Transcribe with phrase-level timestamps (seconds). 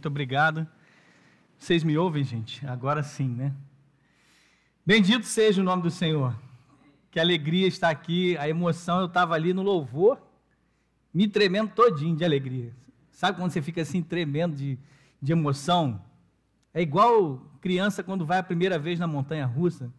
[0.00, 0.66] Muito obrigado.
[1.58, 2.66] Vocês me ouvem, gente?
[2.66, 3.54] Agora sim, né?
[4.86, 6.34] Bendito seja o nome do Senhor.
[7.10, 10.18] Que alegria estar aqui, a emoção, eu estava ali no louvor,
[11.12, 12.72] me tremendo todinho de alegria.
[13.10, 14.78] Sabe quando você fica assim tremendo de,
[15.20, 16.02] de emoção?
[16.72, 19.92] É igual criança quando vai a primeira vez na montanha russa,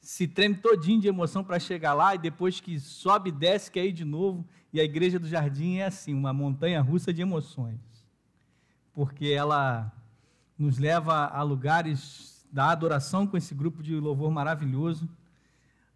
[0.00, 3.92] se treme todinho de emoção para chegar lá e depois que sobe desce quer ir
[3.92, 4.44] de novo.
[4.72, 7.87] E a igreja do jardim é assim, uma montanha russa de emoções
[8.98, 9.92] porque ela
[10.58, 15.08] nos leva a lugares da adoração com esse grupo de louvor maravilhoso,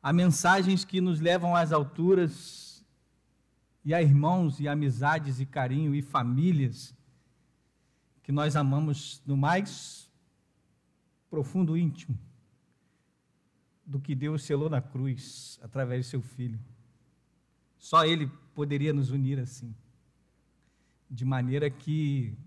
[0.01, 2.87] a mensagens que nos levam às alturas,
[3.85, 6.95] e a irmãos e amizades e carinho e famílias
[8.23, 10.09] que nós amamos no mais
[11.29, 12.17] profundo íntimo
[13.85, 16.61] do que Deus selou na cruz através de seu filho.
[17.79, 19.75] Só ele poderia nos unir assim.
[21.11, 22.39] De maneira que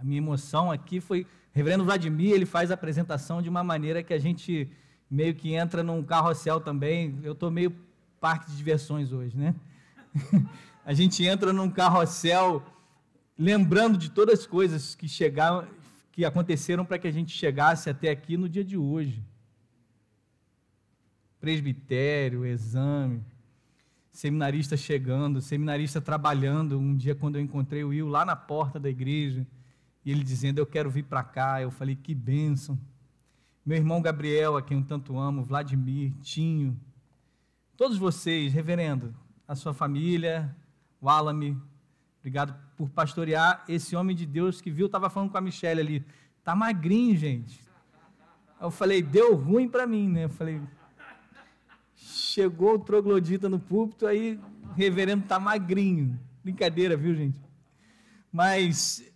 [0.00, 1.26] a minha emoção aqui foi.
[1.52, 4.70] Reverendo Vladimir, ele faz a apresentação de uma maneira que a gente
[5.10, 7.18] meio que entra num carrossel também.
[7.22, 7.74] Eu estou meio
[8.20, 9.54] parque de diversões hoje, né?
[10.84, 12.62] a gente entra num carrossel
[13.36, 15.66] lembrando de todas as coisas que chegaram,
[16.12, 19.22] que aconteceram para que a gente chegasse até aqui no dia de hoje.
[21.40, 23.24] Presbitério, exame,
[24.12, 26.78] seminarista chegando, seminarista trabalhando.
[26.78, 29.46] Um dia, quando eu encontrei o Will lá na porta da igreja,
[30.04, 31.60] e ele dizendo: Eu quero vir para cá.
[31.60, 32.78] Eu falei: Que bênção.
[33.64, 36.78] Meu irmão Gabriel, a quem eu tanto amo, Vladimir, Tinho,
[37.76, 39.14] todos vocês, reverendo,
[39.46, 40.54] a sua família,
[41.00, 41.60] o Alame,
[42.18, 46.04] obrigado por pastorear esse homem de Deus que viu, estava falando com a Michelle ali,
[46.42, 47.60] tá magrinho, gente.
[48.60, 50.24] Eu falei, deu ruim para mim, né?
[50.24, 50.60] Eu falei,
[51.94, 54.40] chegou o troglodita no púlpito, aí
[54.74, 56.18] reverendo tá magrinho.
[56.42, 57.40] Brincadeira, viu, gente?
[58.32, 59.09] Mas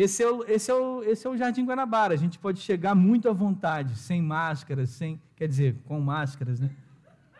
[0.00, 2.14] esse é, o, esse, é o, esse é o Jardim Guanabara.
[2.14, 5.20] A gente pode chegar muito à vontade, sem máscaras, sem.
[5.36, 6.70] Quer dizer, com máscaras, né?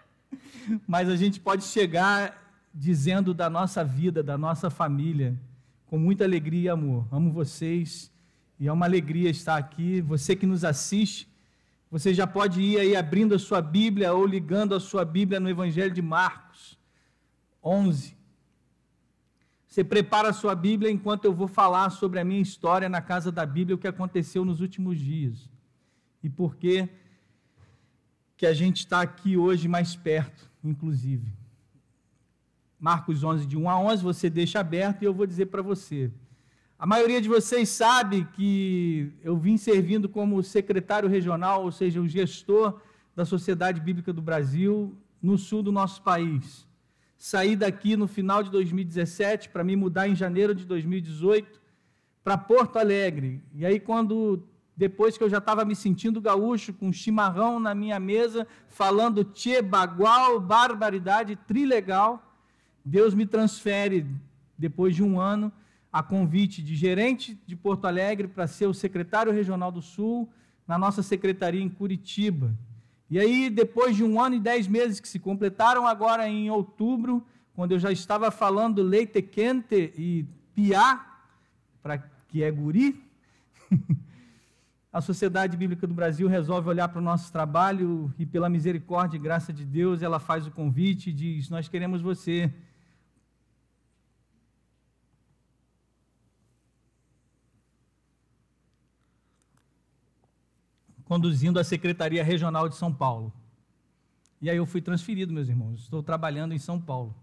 [0.87, 2.37] Mas a gente pode chegar
[2.75, 5.37] dizendo da nossa vida, da nossa família,
[5.87, 7.07] com muita alegria e amor.
[7.13, 8.13] Amo vocês
[8.59, 10.01] e é uma alegria estar aqui.
[10.01, 11.29] Você que nos assiste,
[11.91, 15.49] você já pode ir aí abrindo a sua Bíblia ou ligando a sua Bíblia no
[15.49, 16.79] Evangelho de Marcos
[17.63, 18.18] 11.
[19.79, 23.31] Você prepara a sua Bíblia enquanto eu vou falar sobre a minha história na casa
[23.31, 25.49] da Bíblia, o que aconteceu nos últimos dias.
[26.21, 26.89] E por que
[28.37, 31.33] que a gente está aqui hoje mais perto, inclusive.
[32.77, 36.11] Marcos 11, de 1 a 11, você deixa aberto e eu vou dizer para você.
[36.77, 42.09] A maioria de vocês sabe que eu vim servindo como secretário regional, ou seja, o
[42.09, 42.81] gestor
[43.15, 46.68] da Sociedade Bíblica do Brasil no sul do nosso país
[47.19, 51.61] saí daqui no final de 2017 para me mudar em janeiro de 2018
[52.23, 53.43] para Porto Alegre.
[53.53, 54.43] E aí, quando
[54.77, 59.61] depois que eu já estava me sentindo gaúcho, com chimarrão na minha mesa, falando tchê,
[59.61, 62.23] bagual, barbaridade, trilegal,
[62.85, 64.07] Deus me transfere,
[64.57, 65.53] depois de um ano,
[65.93, 70.29] a convite de gerente de Porto Alegre para ser o secretário regional do Sul
[70.67, 72.55] na nossa secretaria em Curitiba.
[73.11, 77.25] E aí, depois de um ano e dez meses que se completaram, agora em outubro,
[77.55, 81.21] quando eu já estava falando leite quente e piá,
[81.83, 81.99] para
[82.29, 83.03] que é guri,
[84.93, 89.21] a Sociedade Bíblica do Brasil resolve olhar para o nosso trabalho e, pela misericórdia e
[89.21, 92.53] graça de Deus, ela faz o convite e diz: Nós queremos você
[101.09, 103.33] conduzindo a Secretaria Regional de São Paulo.
[104.43, 105.81] E aí eu fui transferido, meus irmãos.
[105.81, 107.17] Estou trabalhando em São Paulo.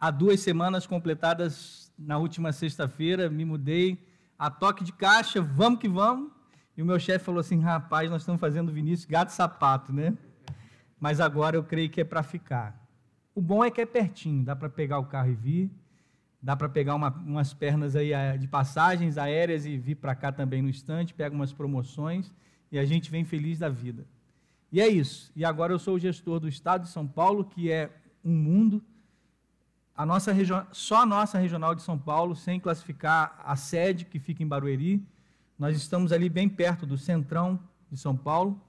[0.00, 3.98] Há duas semanas completadas, na última sexta-feira, me mudei
[4.38, 6.30] a toque de caixa, vamos que vamos.
[6.76, 10.16] E o meu chefe falou assim: rapaz, nós estamos fazendo Vinícius gato sapato, né?
[11.00, 12.80] Mas agora eu creio que é para ficar.
[13.34, 15.70] O bom é que é pertinho, dá para pegar o carro e vir,
[16.40, 20.30] dá para pegar uma, umas pernas aí eh, de passagens aéreas e vir para cá
[20.30, 22.32] também no instante, pega umas promoções
[22.70, 24.06] e a gente vem feliz da vida.
[24.70, 25.32] E é isso.
[25.34, 27.90] E agora eu sou o gestor do Estado de São Paulo, que é
[28.24, 28.82] um mundo.
[29.96, 30.32] A nossa
[30.72, 35.02] só a nossa regional de São Paulo, sem classificar a sede que fica em Barueri.
[35.58, 37.58] Nós estamos ali bem perto do centrão
[37.90, 38.60] de São Paulo,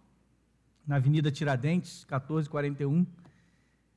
[0.87, 3.05] na Avenida Tiradentes, 1441.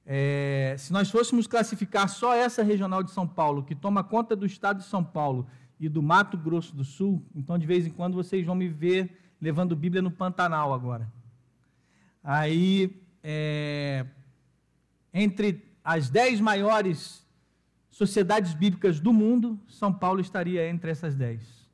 [0.04, 4.44] É, se nós fôssemos classificar só essa regional de São Paulo, que toma conta do
[4.44, 5.46] estado de São Paulo
[5.78, 9.21] e do Mato Grosso do Sul, então de vez em quando vocês vão me ver
[9.42, 11.12] levando Bíblia no Pantanal agora.
[12.22, 14.06] Aí, é,
[15.12, 17.26] entre as dez maiores
[17.90, 21.68] sociedades bíblicas do mundo, São Paulo estaria entre essas dez.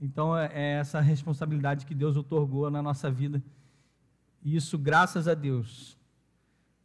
[0.00, 3.40] Então é, é essa responsabilidade que Deus otorgou na nossa vida.
[4.42, 5.96] E isso graças a Deus,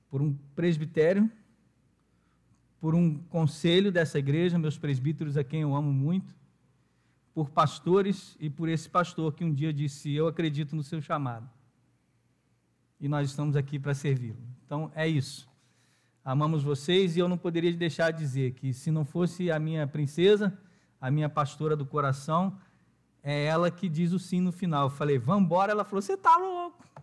[0.08, 1.30] por um presbitério,
[2.80, 6.39] por um conselho dessa igreja, meus presbíteros a quem eu amo muito,
[7.40, 11.50] por pastores e por esse pastor que um dia disse: Eu acredito no seu chamado.
[13.00, 14.44] E nós estamos aqui para servi-lo.
[14.66, 15.48] Então é isso.
[16.22, 19.88] Amamos vocês e eu não poderia deixar de dizer que se não fosse a minha
[19.88, 20.60] princesa,
[21.00, 22.58] a minha pastora do coração,
[23.24, 24.88] é ela que diz o sim no final.
[24.88, 25.72] Eu falei, vamos embora.
[25.72, 26.84] Ela falou, você está louco.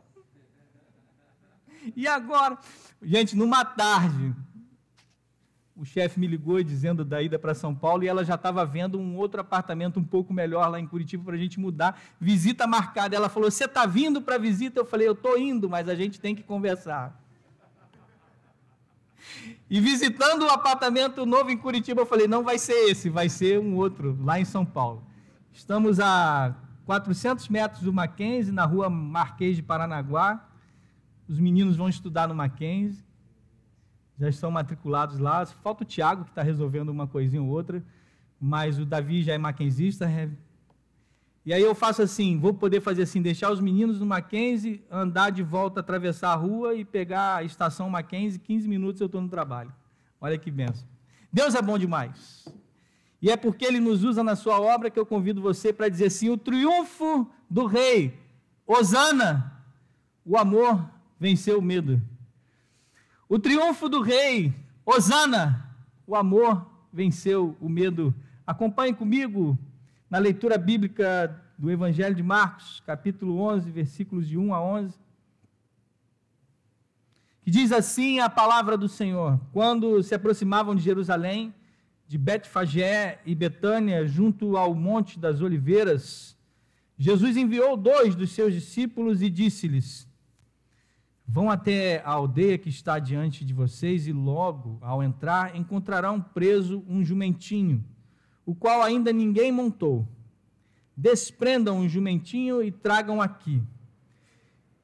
[1.96, 2.58] E agora?
[3.00, 4.34] Gente, numa tarde,
[5.76, 8.98] o chefe me ligou dizendo da ida para São Paulo e ela já estava vendo
[8.98, 12.00] um outro apartamento um pouco melhor lá em Curitiba para a gente mudar.
[12.18, 13.14] Visita marcada.
[13.14, 14.80] Ela falou: Você está vindo para a visita?
[14.80, 17.20] Eu falei: Eu estou indo, mas a gente tem que conversar.
[19.68, 23.60] E visitando o apartamento novo em Curitiba, eu falei: Não vai ser esse, vai ser
[23.60, 25.04] um outro, lá em São Paulo.
[25.52, 26.54] Estamos a
[26.86, 30.42] 400 metros do Mackenzie, na rua Marquês de Paranaguá.
[31.28, 33.04] Os meninos vão estudar no Mackenzie
[34.18, 35.44] já estão matriculados lá.
[35.46, 37.82] Falta o Tiago, que está resolvendo uma coisinha ou outra,
[38.40, 40.08] mas o Davi já é maquenzista.
[40.08, 40.28] É.
[41.44, 45.30] E aí eu faço assim, vou poder fazer assim, deixar os meninos no Mackenzie, andar
[45.30, 49.28] de volta, atravessar a rua e pegar a estação Mackenzie, 15 minutos eu estou no
[49.28, 49.72] trabalho.
[50.20, 50.88] Olha que benção.
[51.32, 52.46] Deus é bom demais.
[53.20, 56.06] E é porque Ele nos usa na sua obra que eu convido você para dizer
[56.06, 58.18] assim, o triunfo do rei,
[58.66, 59.52] Osana,
[60.24, 60.84] o amor
[61.18, 62.02] venceu o medo.
[63.28, 65.74] O triunfo do rei, Osana,
[66.06, 68.14] o amor venceu o medo.
[68.46, 69.58] Acompanhe comigo
[70.08, 74.94] na leitura bíblica do Evangelho de Marcos, capítulo 11, versículos de 1 a 11.
[77.42, 81.52] Que diz assim a palavra do Senhor: Quando se aproximavam de Jerusalém,
[82.06, 86.36] de Betfagé e Betânia, junto ao Monte das Oliveiras,
[86.96, 90.08] Jesus enviou dois dos seus discípulos e disse-lhes:
[91.28, 96.84] Vão até a aldeia que está diante de vocês e logo, ao entrar, encontrarão preso
[96.88, 97.84] um jumentinho,
[98.44, 100.06] o qual ainda ninguém montou.
[100.96, 103.62] Desprendam o jumentinho e tragam aqui.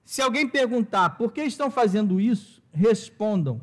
[0.04, 3.60] Se alguém perguntar por que estão fazendo isso, respondam: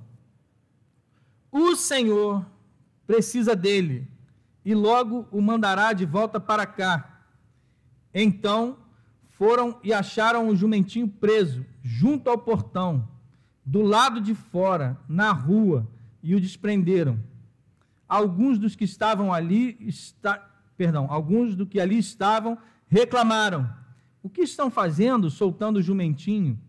[1.52, 2.46] O Senhor
[3.06, 4.08] precisa dele
[4.64, 7.24] e logo o mandará de volta para cá.
[8.14, 8.78] Então
[9.40, 13.08] foram e acharam o jumentinho preso, junto ao portão,
[13.66, 15.88] do lado de fora, na rua,
[16.22, 17.18] e o desprenderam.
[18.06, 19.78] Alguns dos que estavam ali,
[20.76, 22.58] perdão, alguns do que ali estavam
[22.90, 23.70] reclamaram:
[24.22, 26.60] O que estão fazendo soltando o jumentinho?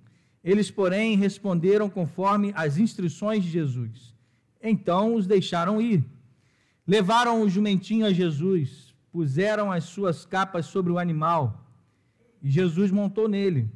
[0.45, 4.15] Eles, porém, responderam conforme as instruções de Jesus.
[4.63, 6.05] Então os deixaram ir.
[6.87, 11.67] Levaram o jumentinho a Jesus, puseram as suas capas sobre o animal
[12.43, 13.71] e Jesus montou nele.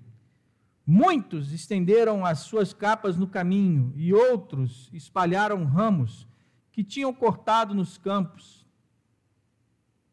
[0.87, 6.26] Muitos estenderam as suas capas no caminho, e outros espalharam ramos
[6.70, 8.66] que tinham cortado nos campos.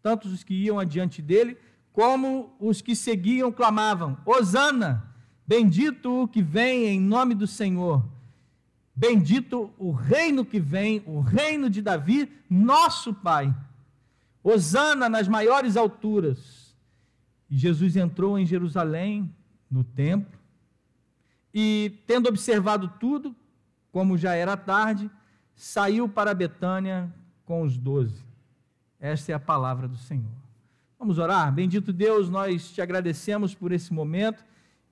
[0.01, 1.57] Tanto os que iam adiante dele,
[1.92, 5.13] como os que seguiam clamavam: Hosana,
[5.45, 8.07] bendito o que vem em nome do Senhor.
[8.95, 13.54] Bendito o reino que vem, o reino de Davi, nosso Pai.
[14.44, 16.61] Hosana nas maiores alturas.
[17.57, 19.33] Jesus entrou em Jerusalém,
[19.69, 20.40] no templo,
[21.54, 23.35] e, tendo observado tudo,
[23.92, 25.11] como já era tarde,
[25.54, 27.14] saiu para Betânia
[27.45, 28.23] com os doze.
[28.99, 30.31] Esta é a palavra do Senhor.
[30.97, 31.52] Vamos orar?
[31.52, 34.45] Bendito Deus, nós te agradecemos por esse momento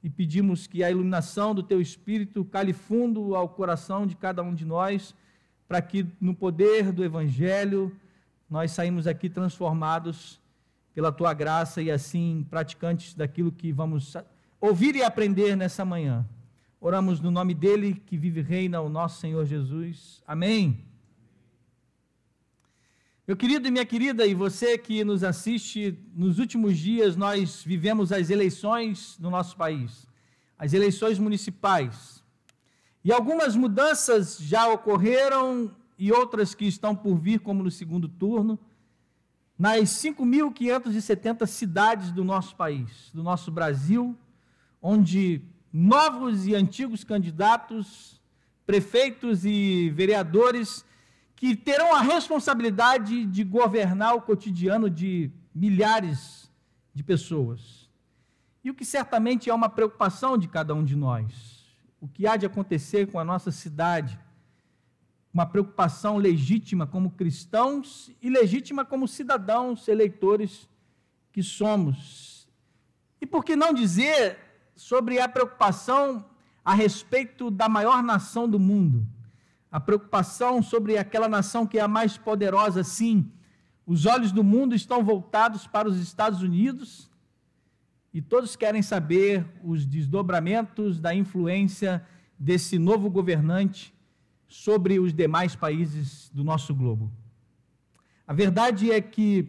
[0.03, 4.53] e pedimos que a iluminação do teu Espírito cale fundo ao coração de cada um
[4.53, 5.15] de nós,
[5.67, 7.95] para que no poder do Evangelho
[8.49, 10.41] nós saímos aqui transformados
[10.93, 14.15] pela tua graça e assim praticantes daquilo que vamos
[14.59, 16.27] ouvir e aprender nessa manhã.
[16.81, 20.23] Oramos no nome dele que vive e reina, o nosso Senhor Jesus.
[20.25, 20.85] Amém.
[23.27, 28.11] Meu querido e minha querida, e você que nos assiste, nos últimos dias nós vivemos
[28.11, 30.07] as eleições no nosso país,
[30.57, 32.23] as eleições municipais.
[33.03, 38.57] E algumas mudanças já ocorreram e outras que estão por vir, como no segundo turno
[39.59, 44.17] nas 5.570 cidades do nosso país, do nosso Brasil,
[44.81, 48.21] onde novos e antigos candidatos,
[48.65, 50.85] prefeitos e vereadores,
[51.35, 56.49] que terão a responsabilidade de governar o cotidiano de milhares
[56.93, 57.89] de pessoas.
[58.63, 61.65] E o que certamente é uma preocupação de cada um de nós.
[61.99, 64.17] O que há de acontecer com a nossa cidade,
[65.33, 70.67] uma preocupação legítima como cristãos e legítima como cidadãos eleitores
[71.31, 72.47] que somos.
[73.21, 74.37] E por que não dizer
[74.75, 76.25] sobre a preocupação
[76.65, 79.05] a respeito da maior nação do mundo?
[79.71, 83.31] A preocupação sobre aquela nação que é a mais poderosa, sim.
[83.85, 87.09] Os olhos do mundo estão voltados para os Estados Unidos
[88.11, 92.03] e todos querem saber os desdobramentos da influência
[92.37, 93.93] desse novo governante
[94.49, 97.09] sobre os demais países do nosso globo.
[98.27, 99.47] A verdade é que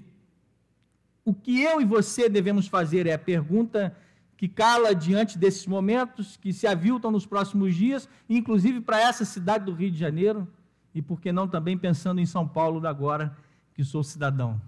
[1.25, 3.97] o que eu e você devemos fazer é a pergunta
[4.37, 9.65] que cala diante desses momentos, que se aviltam nos próximos dias, inclusive para essa cidade
[9.65, 10.47] do Rio de Janeiro,
[10.95, 13.37] e por que não também pensando em São Paulo agora,
[13.75, 14.61] que sou cidadão.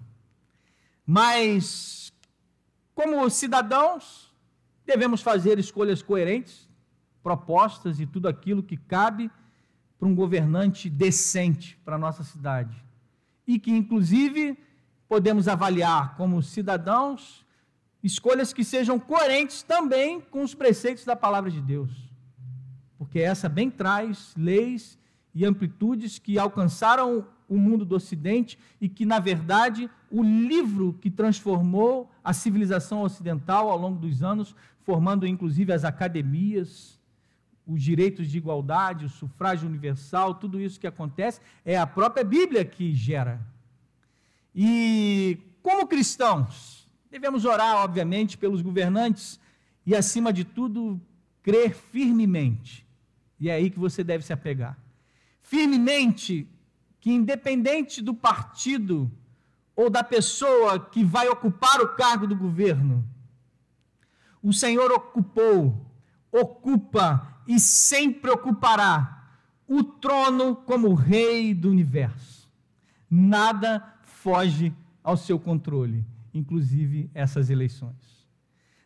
[1.05, 2.13] Mas,
[2.95, 4.33] como cidadãos,
[4.85, 6.69] devemos fazer escolhas coerentes,
[7.21, 9.29] propostas e tudo aquilo que cabe
[10.03, 12.75] para um governante decente para a nossa cidade.
[13.47, 14.57] E que, inclusive,
[15.07, 17.45] podemos avaliar como cidadãos
[18.03, 21.89] escolhas que sejam coerentes também com os preceitos da palavra de Deus.
[22.97, 24.99] Porque essa bem traz leis
[25.33, 31.09] e amplitudes que alcançaram o mundo do Ocidente e que, na verdade, o livro que
[31.09, 36.99] transformou a civilização ocidental ao longo dos anos, formando inclusive as academias,
[37.65, 42.65] os direitos de igualdade, o sufrágio universal, tudo isso que acontece, é a própria Bíblia
[42.65, 43.41] que gera.
[44.53, 49.39] E como cristãos, devemos orar, obviamente, pelos governantes
[49.85, 50.99] e, acima de tudo,
[51.41, 52.85] crer firmemente.
[53.39, 54.77] E é aí que você deve se apegar.
[55.41, 56.47] Firmemente
[56.99, 59.11] que, independente do partido
[59.75, 63.07] ou da pessoa que vai ocupar o cargo do governo,
[64.41, 65.85] o Senhor ocupou,
[66.31, 69.27] ocupa e sempre ocupará
[69.67, 72.49] o trono como rei do universo.
[73.09, 74.73] Nada foge
[75.03, 78.27] ao seu controle, inclusive essas eleições.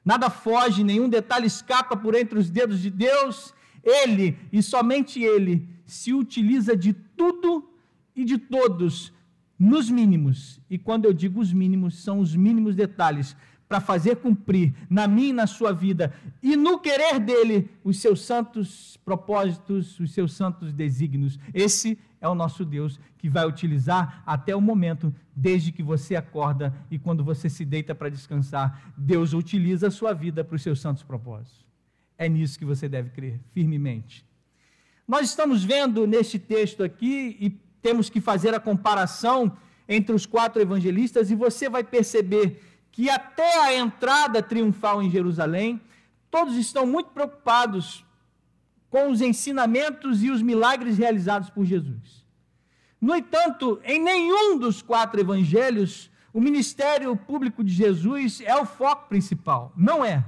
[0.03, 3.53] Nada foge, nenhum detalhe escapa por entre os dedos de Deus.
[3.83, 7.69] Ele e somente ele se utiliza de tudo
[8.15, 9.13] e de todos
[9.59, 10.61] nos mínimos.
[10.69, 13.35] E quando eu digo os mínimos, são os mínimos detalhes
[13.67, 18.21] para fazer cumprir na minha e na sua vida e no querer dele os seus
[18.21, 21.37] santos propósitos, os seus santos desígnios.
[21.53, 26.73] Esse é o nosso Deus que vai utilizar até o momento, desde que você acorda
[26.89, 28.93] e quando você se deita para descansar.
[28.95, 31.65] Deus utiliza a sua vida para os seus santos propósitos.
[32.17, 34.25] É nisso que você deve crer firmemente.
[35.07, 37.49] Nós estamos vendo neste texto aqui e
[37.81, 39.55] temos que fazer a comparação
[39.87, 42.61] entre os quatro evangelistas e você vai perceber
[42.97, 45.79] que até a entrada triunfal em Jerusalém,
[46.31, 48.03] todos estão muito preocupados
[48.89, 52.25] com os ensinamentos e os milagres realizados por Jesus.
[52.99, 59.07] No entanto, em nenhum dos quatro evangelhos, o ministério público de Jesus é o foco
[59.07, 59.71] principal.
[59.77, 60.25] Não é.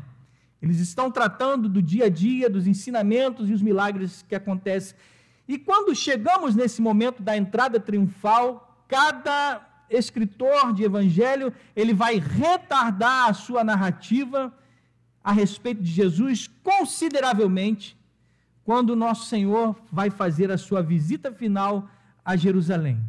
[0.61, 4.95] Eles estão tratando do dia a dia, dos ensinamentos e os milagres que acontecem.
[5.47, 13.29] E quando chegamos nesse momento da entrada triunfal, cada escritor de evangelho, ele vai retardar
[13.29, 14.53] a sua narrativa
[15.23, 17.97] a respeito de Jesus consideravelmente
[18.63, 21.89] quando nosso Senhor vai fazer a sua visita final
[22.23, 22.99] a Jerusalém.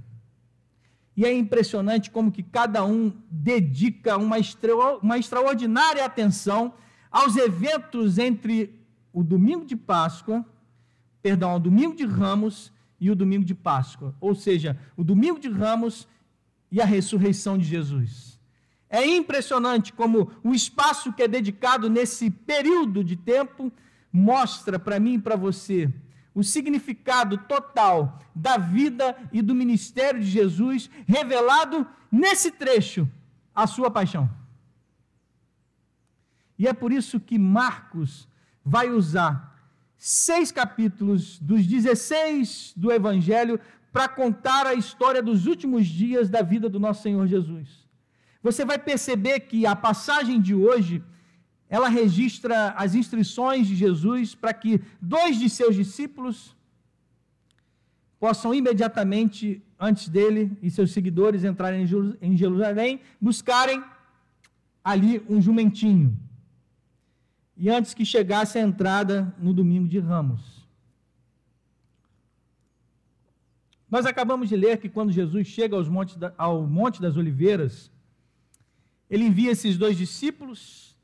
[1.16, 6.72] E é impressionante como que cada um dedica uma, extra, uma extraordinária atenção
[7.10, 8.80] aos eventos entre
[9.12, 10.44] o domingo de Páscoa,
[11.20, 14.14] perdão, o domingo de Ramos e o domingo de Páscoa.
[14.20, 16.08] Ou seja, o domingo de Ramos
[16.70, 18.38] e a ressurreição de Jesus.
[18.88, 23.72] É impressionante como o espaço que é dedicado nesse período de tempo
[24.12, 25.92] mostra para mim e para você
[26.34, 33.08] o significado total da vida e do ministério de Jesus revelado nesse trecho,
[33.54, 34.30] a sua paixão.
[36.58, 38.28] E é por isso que Marcos
[38.64, 39.50] vai usar
[39.96, 43.60] seis capítulos dos 16 do Evangelho
[43.92, 47.68] para contar a história dos últimos dias da vida do nosso Senhor Jesus.
[48.42, 51.02] Você vai perceber que a passagem de hoje
[51.68, 56.56] ela registra as instruções de Jesus para que dois de seus discípulos
[58.18, 61.86] possam imediatamente, antes dele e seus seguidores entrarem
[62.20, 63.82] em Jerusalém, buscarem
[64.84, 66.16] ali um jumentinho.
[67.56, 70.59] E antes que chegasse a entrada no domingo de Ramos.
[73.90, 75.76] Nós acabamos de ler que quando Jesus chega
[76.38, 77.90] ao Monte das Oliveiras,
[79.08, 80.96] ele envia esses dois discípulos,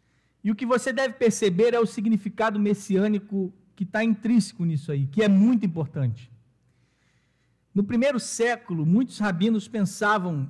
[0.45, 5.09] e o que você deve perceber é o significado messiânico que está intrínseco nisso aí,
[5.09, 6.31] que é muito importante.
[7.75, 10.49] No primeiro século, muitos rabinos pensavam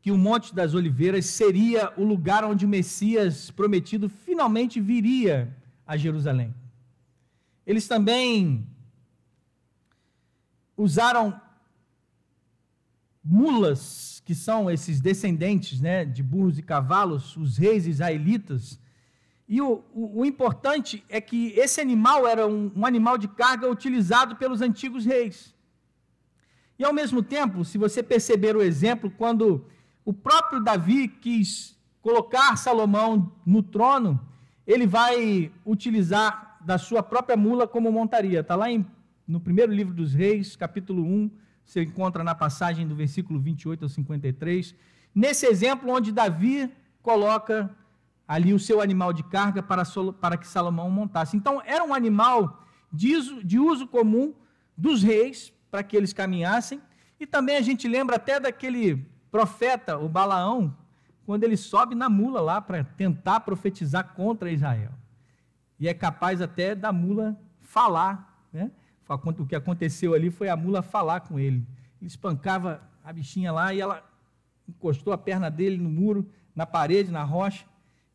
[0.00, 5.54] que o Monte das Oliveiras seria o lugar onde o Messias prometido finalmente viria
[5.86, 6.54] a Jerusalém.
[7.66, 8.66] Eles também
[10.76, 11.40] usaram
[13.24, 18.78] mulas, que são esses descendentes né, de burros e cavalos, os reis israelitas.
[19.48, 23.70] E o, o, o importante é que esse animal era um, um animal de carga
[23.70, 25.54] utilizado pelos antigos reis.
[26.78, 29.64] E ao mesmo tempo, se você perceber o exemplo, quando
[30.04, 34.20] o próprio Davi quis colocar Salomão no trono,
[34.66, 38.40] ele vai utilizar da sua própria mula como montaria.
[38.40, 38.86] Está lá em,
[39.32, 41.30] no primeiro livro dos Reis, capítulo 1,
[41.64, 44.74] você encontra na passagem do versículo 28 ao 53.
[45.14, 46.70] Nesse exemplo, onde Davi
[47.00, 47.74] coloca
[48.28, 49.84] ali o seu animal de carga para,
[50.20, 51.34] para que Salomão montasse.
[51.34, 52.62] Então, era um animal
[52.92, 54.34] de uso, de uso comum
[54.76, 56.82] dos reis, para que eles caminhassem.
[57.18, 60.76] E também a gente lembra até daquele profeta, o Balaão,
[61.24, 64.92] quando ele sobe na mula lá para tentar profetizar contra Israel.
[65.80, 68.70] E é capaz até da mula falar, né?
[69.08, 71.66] O que aconteceu ali foi a mula falar com ele.
[72.00, 74.02] Ele espancava a bichinha lá e ela
[74.68, 77.64] encostou a perna dele no muro, na parede, na rocha,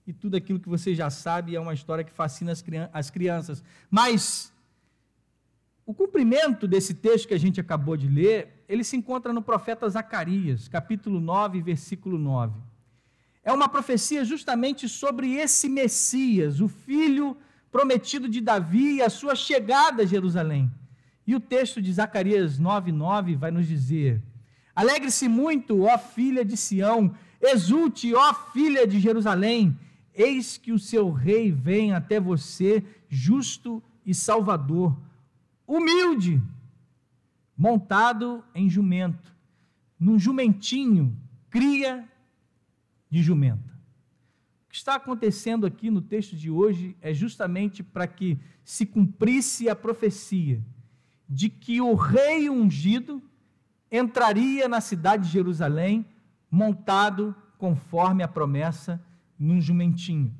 [0.06, 2.54] e tudo aquilo que você já sabe é uma história que fascina
[2.94, 3.64] as crianças.
[3.92, 4.54] Mas
[5.86, 9.90] o cumprimento desse texto que a gente acabou de ler, ele se encontra no profeta
[9.90, 12.60] Zacarias, capítulo 9, versículo 9.
[13.44, 17.38] É uma profecia justamente sobre esse Messias, o filho
[17.72, 20.72] prometido de Davi e a sua chegada a Jerusalém.
[21.26, 24.22] E o texto de Zacarias 9, 9 vai nos dizer:
[24.76, 29.78] Alegre-se muito, ó filha de Sião, exulte, ó filha de Jerusalém,
[30.14, 34.98] eis que o seu rei vem até você, justo e salvador
[35.68, 36.42] humilde,
[37.56, 39.36] montado em jumento,
[40.00, 41.16] num jumentinho,
[41.50, 42.08] cria
[43.10, 43.77] de jumenta.
[44.78, 50.62] Está acontecendo aqui no texto de hoje é justamente para que se cumprisse a profecia
[51.28, 53.20] de que o rei ungido
[53.92, 56.06] entraria na cidade de Jerusalém
[56.50, 59.04] montado conforme a promessa
[59.38, 60.32] num jumentinho.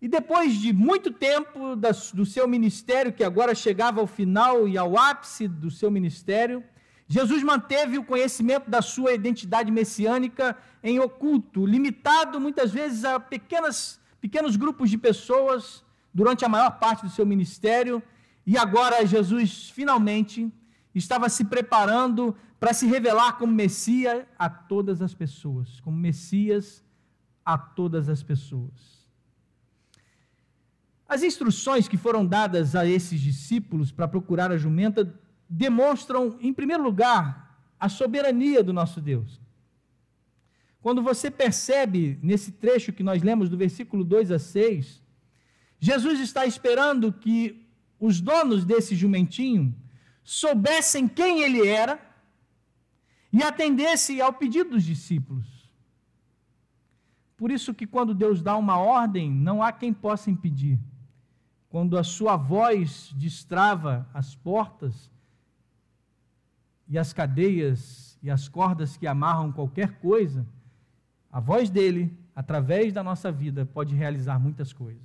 [0.00, 1.74] E depois de muito tempo
[2.14, 6.62] do seu ministério, que agora chegava ao final e ao ápice do seu ministério,
[7.12, 14.00] Jesus manteve o conhecimento da sua identidade messiânica em oculto, limitado muitas vezes a pequenas,
[14.18, 18.02] pequenos grupos de pessoas durante a maior parte do seu ministério.
[18.46, 20.50] E agora Jesus finalmente
[20.94, 26.82] estava se preparando para se revelar como Messias a todas as pessoas, como Messias
[27.44, 29.02] a todas as pessoas.
[31.06, 35.04] As instruções que foram dadas a esses discípulos para procurar a jumenta
[35.52, 39.38] demonstram, em primeiro lugar, a soberania do nosso Deus.
[40.80, 45.02] Quando você percebe nesse trecho que nós lemos do versículo 2 a 6,
[45.78, 47.68] Jesus está esperando que
[48.00, 49.74] os donos desse jumentinho
[50.24, 52.00] soubessem quem ele era
[53.30, 55.46] e atendessem ao pedido dos discípulos.
[57.36, 60.78] Por isso que quando Deus dá uma ordem, não há quem possa impedir
[61.68, 65.11] quando a sua voz destrava as portas
[66.88, 70.46] e as cadeias e as cordas que amarram qualquer coisa,
[71.30, 75.02] a voz dele, através da nossa vida, pode realizar muitas coisas.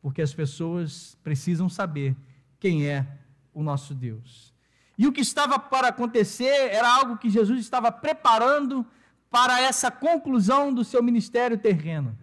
[0.00, 2.16] Porque as pessoas precisam saber
[2.60, 3.06] quem é
[3.52, 4.54] o nosso Deus.
[4.96, 8.86] E o que estava para acontecer era algo que Jesus estava preparando
[9.30, 12.16] para essa conclusão do seu ministério terreno.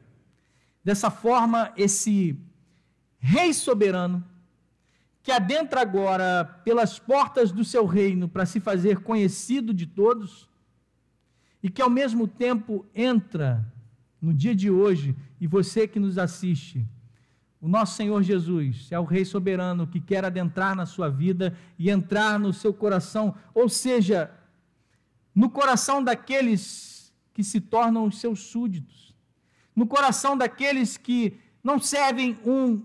[0.83, 2.39] Dessa forma, esse
[3.23, 4.23] Rei soberano,
[5.23, 10.49] que adentra agora pelas portas do seu reino para se fazer conhecido de todos,
[11.61, 13.63] e que ao mesmo tempo entra
[14.19, 16.85] no dia de hoje, e você que nos assiste,
[17.59, 21.91] o nosso Senhor Jesus é o Rei soberano que quer adentrar na sua vida e
[21.91, 24.31] entrar no seu coração, ou seja,
[25.33, 29.15] no coração daqueles que se tornam os seus súditos,
[29.75, 32.81] no coração daqueles que não servem um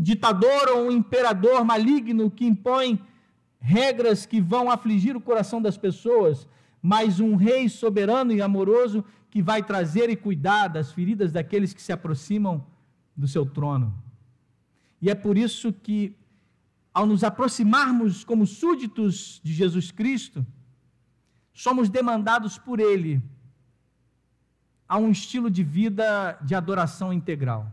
[0.00, 2.98] ditador ou um imperador maligno que impõe
[3.60, 6.48] regras que vão afligir o coração das pessoas,
[6.80, 11.82] mas um rei soberano e amoroso que vai trazer e cuidar das feridas daqueles que
[11.82, 12.66] se aproximam
[13.14, 13.94] do seu trono.
[15.02, 16.16] E é por isso que,
[16.94, 20.46] ao nos aproximarmos como súditos de Jesus Cristo,
[21.52, 23.22] somos demandados por Ele
[24.88, 27.70] a um estilo de vida de adoração integral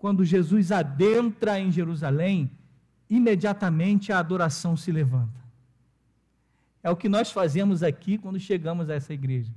[0.00, 2.50] quando Jesus adentra em Jerusalém,
[3.08, 5.38] imediatamente a adoração se levanta.
[6.82, 9.52] É o que nós fazemos aqui quando chegamos a essa igreja.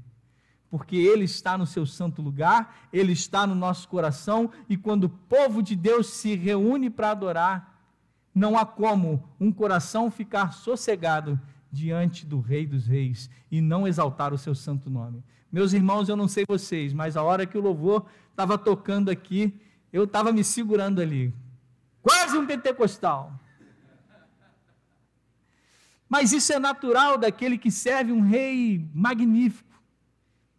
[0.70, 5.10] Porque Ele está no seu santo lugar, Ele está no nosso coração, e quando o
[5.10, 7.82] povo de Deus se reúne para adorar,
[8.36, 11.40] não há como um coração ficar sossegado
[11.72, 15.24] diante do Rei dos Reis e não exaltar o seu santo nome.
[15.50, 19.58] Meus irmãos, eu não sei vocês, mas a hora que o louvor estava tocando aqui,
[19.94, 21.32] eu estava me segurando ali.
[22.02, 23.32] Quase um pentecostal.
[26.10, 29.80] Mas isso é natural daquele que serve um rei magnífico,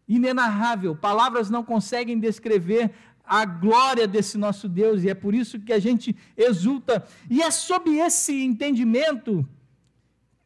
[0.09, 0.95] inenarrável.
[0.95, 2.93] Palavras não conseguem descrever
[3.25, 7.05] a glória desse nosso Deus e é por isso que a gente exulta.
[7.29, 9.49] E é sob esse entendimento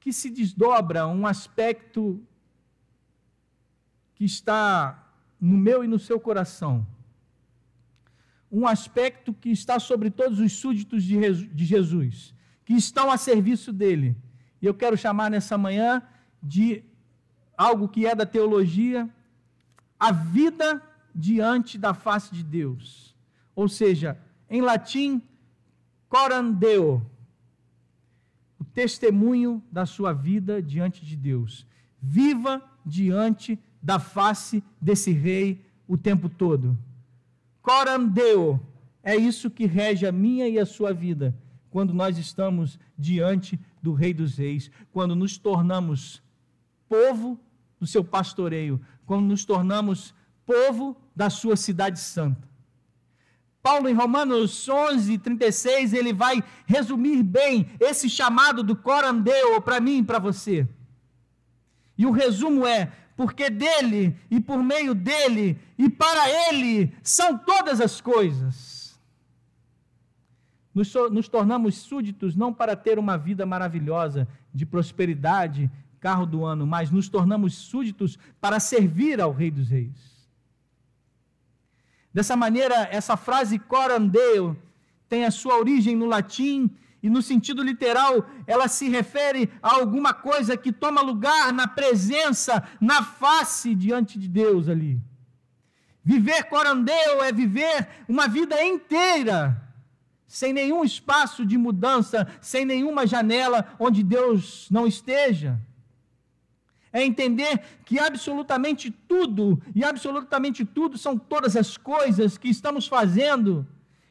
[0.00, 2.20] que se desdobra um aspecto
[4.14, 6.86] que está no meu e no seu coração.
[8.50, 12.34] Um aspecto que está sobre todos os súditos de Jesus,
[12.64, 14.16] que estão a serviço dele.
[14.60, 16.02] E eu quero chamar nessa manhã
[16.42, 16.82] de
[17.56, 19.08] algo que é da teologia,
[19.98, 20.82] a vida
[21.14, 23.14] diante da face de Deus.
[23.54, 25.20] Ou seja, em latim,
[26.08, 27.04] corandeo,
[28.58, 31.66] o testemunho da sua vida diante de Deus.
[32.00, 36.78] Viva diante da face desse rei o tempo todo.
[37.62, 38.60] Corandeo,
[39.02, 41.34] é isso que rege a minha e a sua vida
[41.70, 46.22] quando nós estamos diante do Rei dos Reis, quando nos tornamos
[46.88, 47.38] povo
[47.78, 52.48] do seu pastoreio, quando nos tornamos povo da sua cidade santa.
[53.62, 59.98] Paulo, em Romanos 11, 36, ele vai resumir bem esse chamado do corandeu para mim
[59.98, 60.66] e para você.
[61.96, 67.80] E o resumo é: porque dele e por meio dele e para ele são todas
[67.80, 68.96] as coisas.
[70.72, 76.64] Nos, nos, tornamos súditos não para ter uma vida maravilhosa de prosperidade, carro do ano,
[76.64, 80.28] mas nos tornamos súditos para servir ao Rei dos Reis.
[82.14, 84.56] Dessa maneira, essa frase corandeo
[85.08, 86.70] tem a sua origem no latim
[87.02, 92.66] e no sentido literal, ela se refere a alguma coisa que toma lugar na presença,
[92.80, 95.00] na face diante de Deus ali.
[96.02, 99.62] Viver corandeu é viver uma vida inteira,
[100.26, 105.60] sem nenhum espaço de mudança, sem nenhuma janela onde Deus não esteja.
[106.92, 113.66] É entender que absolutamente tudo, e absolutamente tudo são todas as coisas que estamos fazendo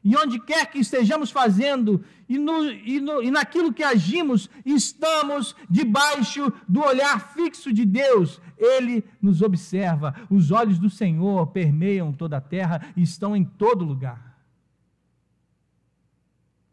[0.07, 5.53] e onde quer que estejamos fazendo, e, no, e, no, e naquilo que agimos, estamos
[5.69, 8.39] debaixo do olhar fixo de Deus.
[8.57, 13.83] Ele nos observa, os olhos do Senhor permeiam toda a terra e estão em todo
[13.83, 14.39] lugar.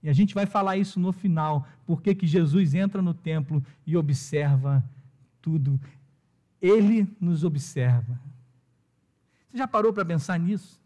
[0.00, 3.96] E a gente vai falar isso no final, porque que Jesus entra no templo e
[3.96, 4.88] observa
[5.42, 5.80] tudo.
[6.62, 8.16] Ele nos observa.
[9.50, 10.83] Você já parou para pensar nisso?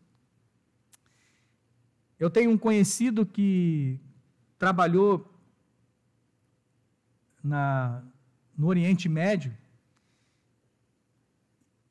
[2.19, 4.01] Eu tenho um conhecido que
[4.59, 5.33] trabalhou
[7.43, 8.03] na,
[8.57, 9.57] no Oriente Médio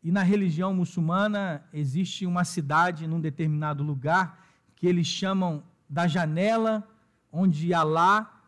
[0.03, 6.85] e na religião muçulmana existe uma cidade num determinado lugar que eles chamam da janela
[7.31, 8.43] onde Alá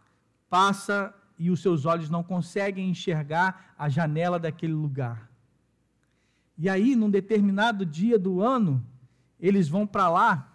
[0.49, 5.31] passa e os seus olhos não conseguem enxergar a janela daquele lugar.
[6.57, 8.85] E aí, num determinado dia do ano,
[9.39, 10.48] eles vão para lá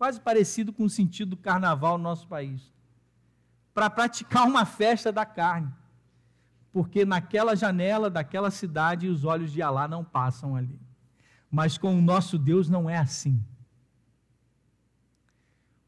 [0.00, 2.72] quase parecido com o sentido do carnaval no nosso país,
[3.74, 5.70] para praticar uma festa da carne,
[6.72, 10.80] porque naquela janela daquela cidade os olhos de Alá não passam ali.
[11.50, 13.44] Mas com o nosso Deus não é assim.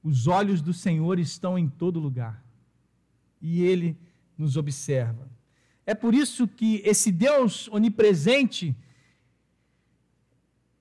[0.03, 2.45] Os olhos do Senhor estão em todo lugar
[3.41, 3.99] e Ele
[4.37, 5.27] nos observa.
[5.87, 8.77] É por isso que esse Deus onipresente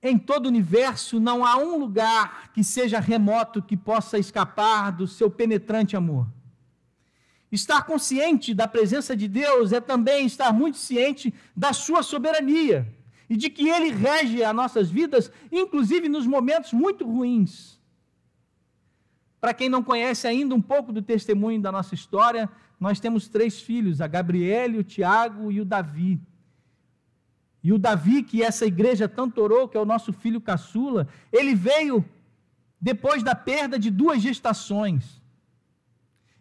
[0.02, 5.06] em todo o universo não há um lugar que seja remoto que possa escapar do
[5.06, 6.26] seu penetrante amor.
[7.52, 12.92] Estar consciente da presença de Deus é também estar muito ciente da sua soberania
[13.28, 17.78] e de que Ele rege as nossas vidas, inclusive nos momentos muito ruins.
[19.40, 22.48] Para quem não conhece ainda um pouco do testemunho da nossa história,
[22.80, 26.20] nós temos três filhos: a Gabriele, o Tiago e o Davi.
[27.62, 31.54] E o Davi, que essa igreja tanto orou, que é o nosso filho caçula, ele
[31.54, 32.04] veio
[32.80, 35.22] depois da perda de duas gestações.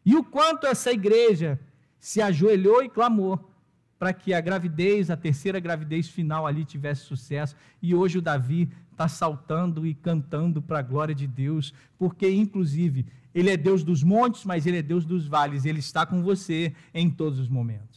[0.03, 1.60] E o quanto essa igreja
[1.99, 3.51] se ajoelhou e clamou
[3.99, 7.55] para que a gravidez, a terceira gravidez final ali tivesse sucesso.
[7.79, 13.05] E hoje o Davi está saltando e cantando para a glória de Deus, porque, inclusive,
[13.34, 15.65] ele é Deus dos montes, mas ele é Deus dos vales.
[15.65, 17.90] Ele está com você em todos os momentos.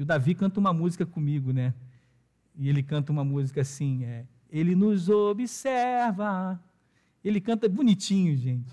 [0.00, 1.74] E o Davi canta uma música comigo, né?
[2.56, 6.58] E ele canta uma música assim, é, ele nos observa.
[7.22, 8.72] Ele canta bonitinho, gente.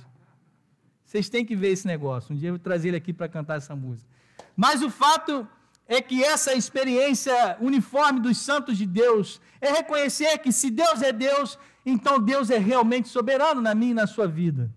[1.04, 2.34] Vocês têm que ver esse negócio.
[2.34, 4.10] Um dia eu vou trazer ele aqui para cantar essa música.
[4.56, 5.46] Mas o fato
[5.86, 11.12] é que essa experiência uniforme dos santos de Deus é reconhecer que se Deus é
[11.12, 14.74] Deus, então Deus é realmente soberano na minha e na sua vida.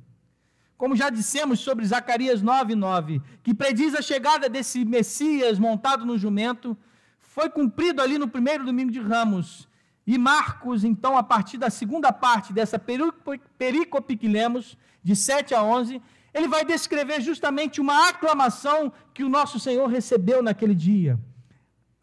[0.81, 6.75] Como já dissemos sobre Zacarias 9:9, que prediz a chegada desse Messias montado no jumento,
[7.19, 9.69] foi cumprido ali no primeiro domingo de Ramos.
[10.07, 12.79] E Marcos, então, a partir da segunda parte dessa
[13.59, 16.01] perícope que lemos, de 7 a 11,
[16.33, 21.21] ele vai descrever justamente uma aclamação que o nosso Senhor recebeu naquele dia.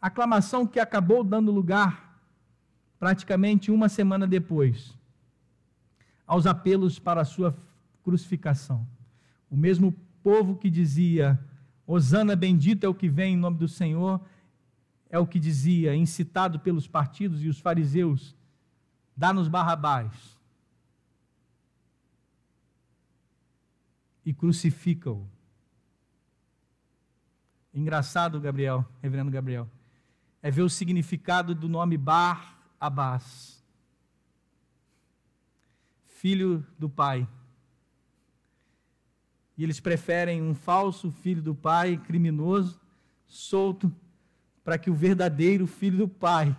[0.00, 2.16] Aclamação que acabou dando lugar,
[2.96, 4.96] praticamente uma semana depois,
[6.24, 7.52] aos apelos para a sua
[8.08, 8.88] crucificação.
[9.50, 9.92] O mesmo
[10.22, 11.38] povo que dizia:
[11.86, 14.18] Hosana bendito é o que vem em nome do Senhor,
[15.10, 18.34] é o que dizia, incitado pelos partidos e os fariseus:
[19.14, 20.38] dá-nos Barrabás
[24.24, 25.28] e crucifica-o.
[27.74, 29.68] Engraçado, Gabriel, reverendo Gabriel,
[30.42, 33.62] é ver o significado do nome Bar Abás,
[36.06, 37.28] filho do pai.
[39.58, 42.80] E eles preferem um falso filho do pai, criminoso,
[43.26, 43.92] solto,
[44.62, 46.56] para que o verdadeiro filho do pai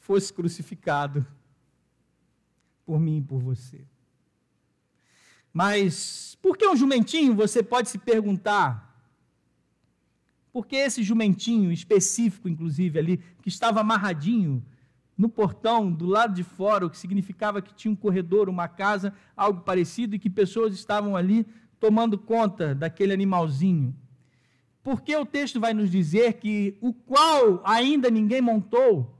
[0.00, 1.24] fosse crucificado
[2.84, 3.84] por mim e por você.
[5.52, 7.32] Mas por que um jumentinho?
[7.36, 8.90] Você pode se perguntar.
[10.52, 14.64] Por que esse jumentinho específico, inclusive, ali, que estava amarradinho
[15.16, 19.14] no portão do lado de fora, o que significava que tinha um corredor, uma casa,
[19.36, 21.46] algo parecido, e que pessoas estavam ali
[21.82, 23.92] tomando conta daquele animalzinho?
[24.84, 29.18] Porque o texto vai nos dizer que o qual ainda ninguém montou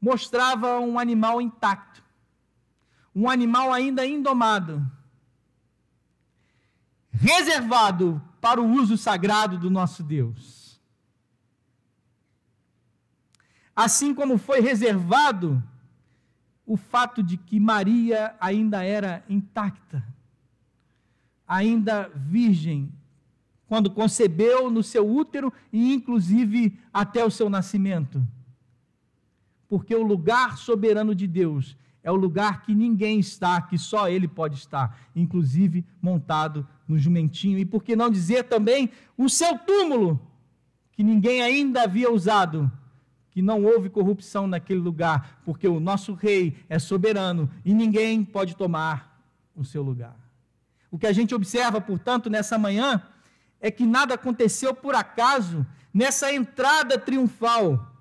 [0.00, 2.02] mostrava um animal intacto,
[3.14, 4.90] um animal ainda indomado
[7.10, 10.80] reservado para o uso sagrado do nosso Deus.
[13.76, 15.62] Assim como foi reservado
[16.64, 20.02] o fato de que Maria ainda era intacta,
[21.52, 22.90] ainda virgem,
[23.68, 28.26] quando concebeu no seu útero e inclusive até o seu nascimento.
[29.68, 34.26] Porque o lugar soberano de Deus é o lugar que ninguém está, que só ele
[34.26, 37.58] pode estar, inclusive montado no jumentinho.
[37.58, 40.20] E por que não dizer também o seu túmulo,
[40.92, 42.70] que ninguém ainda havia usado,
[43.30, 48.56] que não houve corrupção naquele lugar, porque o nosso rei é soberano e ninguém pode
[48.56, 49.22] tomar
[49.54, 50.21] o seu lugar.
[50.92, 53.02] O que a gente observa, portanto, nessa manhã
[53.60, 57.92] é que nada aconteceu por acaso nessa entrada triunfal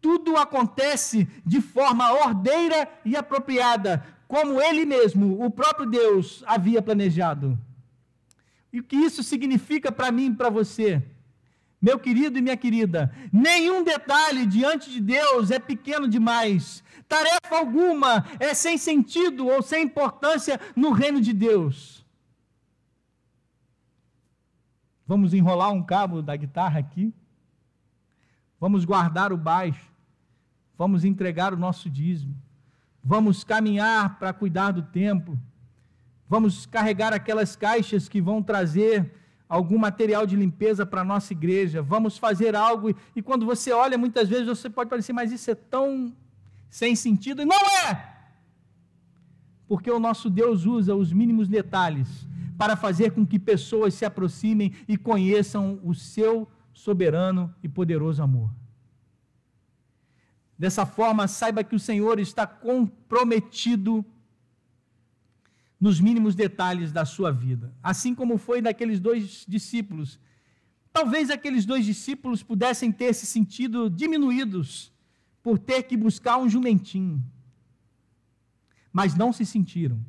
[0.00, 7.58] tudo acontece de forma ordeira e apropriada, como ele mesmo, o próprio Deus, havia planejado.
[8.72, 11.02] E o que isso significa para mim e para você?
[11.80, 16.82] Meu querido e minha querida, nenhum detalhe diante de Deus é pequeno demais.
[17.08, 21.97] Tarefa alguma é sem sentido ou sem importância no reino de Deus.
[25.08, 27.12] Vamos enrolar um cabo da guitarra aqui.
[28.60, 29.88] Vamos guardar o baixo.
[30.78, 32.36] Vamos entregar o nosso dízimo,
[33.02, 35.36] vamos caminhar para cuidar do templo,
[36.28, 39.12] vamos carregar aquelas caixas que vão trazer
[39.48, 43.98] algum material de limpeza para a nossa igreja, vamos fazer algo, e quando você olha,
[43.98, 46.14] muitas vezes você pode parecer, mas isso é tão
[46.70, 48.14] sem sentido, e não é!
[49.66, 52.24] Porque o nosso Deus usa os mínimos detalhes
[52.58, 58.52] para fazer com que pessoas se aproximem e conheçam o seu soberano e poderoso amor.
[60.58, 64.04] Dessa forma, saiba que o Senhor está comprometido
[65.80, 70.18] nos mínimos detalhes da sua vida, assim como foi daqueles dois discípulos.
[70.92, 74.92] Talvez aqueles dois discípulos pudessem ter se sentido diminuídos
[75.44, 77.24] por ter que buscar um jumentinho,
[78.92, 80.04] mas não se sentiram,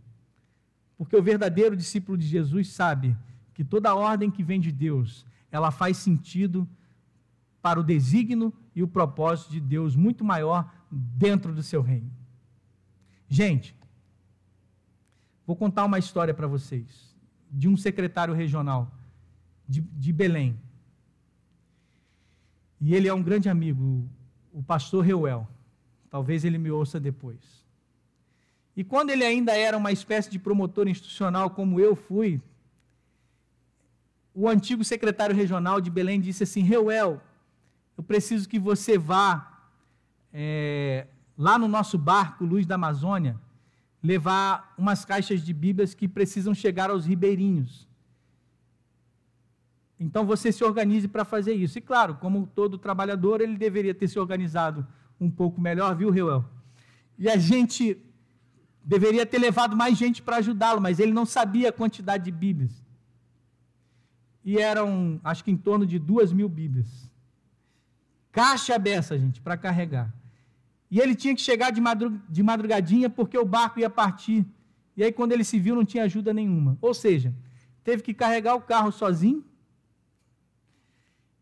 [0.99, 3.17] porque o verdadeiro discípulo de Jesus sabe
[3.53, 6.67] que toda ordem que vem de Deus, ela faz sentido
[7.62, 12.12] para o desígnio e o propósito de Deus muito maior dentro do seu reino.
[13.29, 13.73] Gente,
[15.47, 17.15] vou contar uma história para vocês
[17.49, 18.93] de um secretário regional
[19.65, 20.59] de, de, Belém.
[22.81, 24.05] E ele é um grande amigo,
[24.51, 25.47] o pastor Reuel.
[26.09, 27.59] Talvez ele me ouça depois.
[28.80, 32.42] E quando ele ainda era uma espécie de promotor institucional, como eu fui,
[34.34, 37.22] o antigo secretário regional de Belém disse assim: Reuel,
[37.98, 39.65] eu preciso que você vá
[40.32, 43.38] é, lá no nosso barco, Luz da Amazônia,
[44.02, 47.86] levar umas caixas de Bíblias que precisam chegar aos ribeirinhos.
[50.00, 51.78] Então você se organize para fazer isso.
[51.78, 54.88] E claro, como todo trabalhador, ele deveria ter se organizado
[55.20, 56.46] um pouco melhor, viu, Reuel?
[57.18, 58.02] E a gente
[58.89, 62.73] deveria ter levado mais gente para ajudá-lo, mas ele não sabia a quantidade de Bíblias.
[64.43, 66.89] E eram, acho que em torno de duas mil Bíblias.
[68.32, 70.12] Caixa dessa, gente, para carregar.
[70.89, 71.80] E ele tinha que chegar de,
[72.28, 74.43] de madrugadinha porque o barco ia partir.
[74.97, 76.75] E aí, quando ele se viu, não tinha ajuda nenhuma.
[76.82, 77.32] Ou seja,
[77.84, 79.45] teve que carregar o carro sozinho.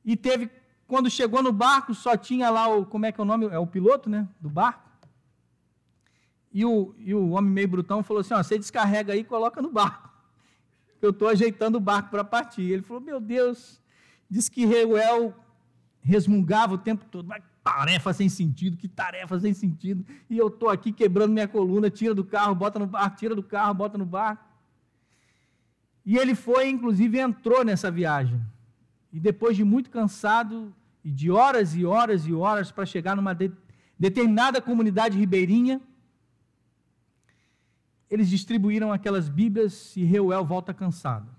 [0.04, 0.50] E teve,
[0.86, 3.46] quando chegou no barco, só tinha lá o, como é que é o nome?
[3.46, 4.28] É o piloto, né?
[4.42, 4.87] Do barco.
[6.52, 9.62] E o, e o homem meio brutão falou assim: ó, você descarrega aí e coloca
[9.62, 10.10] no barco.
[11.02, 12.64] Eu estou ajeitando o barco para partir.
[12.64, 13.82] Ele falou: meu Deus,
[14.30, 15.34] diz que Reuel
[16.02, 17.28] resmungava o tempo todo.
[17.28, 20.06] Mas tarefa sem sentido, que tarefa sem sentido.
[20.30, 23.44] E eu estou aqui quebrando minha coluna, tira do carro, bota no barco, tira do
[23.44, 24.46] carro, bota no barco.
[26.06, 28.42] E ele foi, inclusive, entrou nessa viagem.
[29.12, 33.34] E depois de muito cansado, e de horas e horas e horas para chegar numa
[33.34, 33.52] de,
[34.00, 35.82] determinada comunidade ribeirinha,
[38.10, 41.30] eles distribuíram aquelas Bíblias e Reuel volta cansado.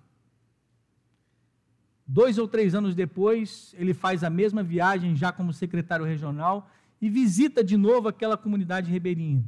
[2.06, 7.08] Dois ou três anos depois, ele faz a mesma viagem, já como secretário regional, e
[7.08, 9.44] visita de novo aquela comunidade ribeirinha.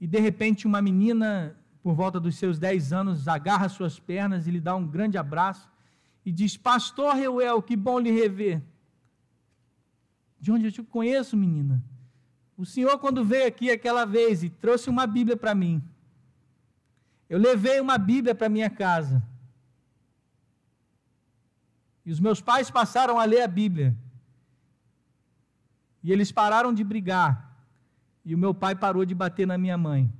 [0.00, 4.50] E de repente, uma menina, por volta dos seus dez anos, agarra suas pernas e
[4.50, 5.68] lhe dá um grande abraço
[6.24, 8.62] e diz: Pastor Reuel, que bom lhe rever.
[10.38, 11.82] De onde eu te conheço, menina?
[12.58, 15.80] O senhor, quando veio aqui aquela vez e trouxe uma Bíblia para mim,
[17.30, 19.22] eu levei uma Bíblia para minha casa.
[22.04, 23.96] E os meus pais passaram a ler a Bíblia.
[26.02, 27.56] E eles pararam de brigar.
[28.24, 30.12] E o meu pai parou de bater na minha mãe.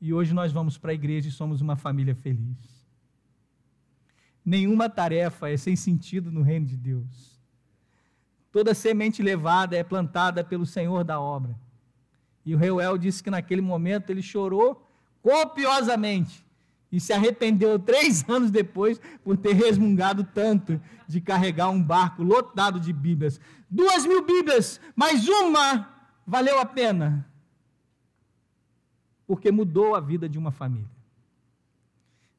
[0.00, 2.56] E hoje nós vamos para a igreja e somos uma família feliz.
[4.42, 7.33] Nenhuma tarefa é sem sentido no reino de Deus.
[8.54, 11.58] Toda semente levada é plantada pelo Senhor da obra.
[12.46, 14.88] E o Reuel disse que naquele momento ele chorou
[15.20, 16.46] copiosamente
[16.92, 22.78] e se arrependeu três anos depois por ter resmungado tanto de carregar um barco lotado
[22.78, 23.40] de Bíblias.
[23.68, 25.92] Duas mil Bíblias, mas uma
[26.24, 27.28] valeu a pena,
[29.26, 30.94] porque mudou a vida de uma família.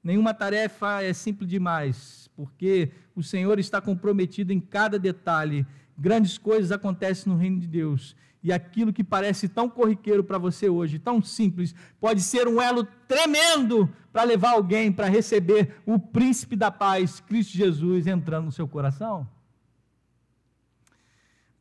[0.02, 5.68] Nenhuma tarefa é simples demais, porque o Senhor está comprometido em cada detalhe.
[5.98, 10.70] Grandes coisas acontecem no reino de Deus e aquilo que parece tão corriqueiro para você
[10.70, 16.56] hoje, tão simples, pode ser um elo tremendo para levar alguém para receber o príncipe
[16.56, 19.28] da paz, Cristo Jesus, entrando no seu coração.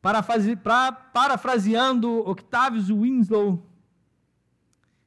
[0.02, 3.66] parafraseando Octavius Winslow,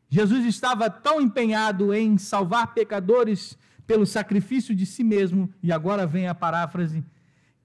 [0.10, 6.28] Jesus estava tão empenhado em salvar pecadores pelo sacrifício de si mesmo, e agora vem
[6.28, 7.06] a paráfrase,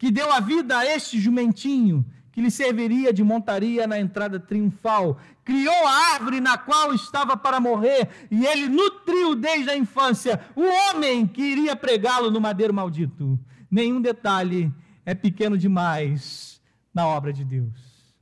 [0.02, 5.16] que deu a vida a este jumentinho que lhe serviria de montaria na entrada triunfal.
[5.44, 10.62] Criou a árvore na qual estava para morrer, e ele nutriu desde a infância o
[10.62, 13.38] homem que iria pregá-lo no madeiro maldito.
[13.70, 14.74] Nenhum detalhe
[15.06, 16.60] é pequeno demais
[16.92, 18.16] na obra de Deus.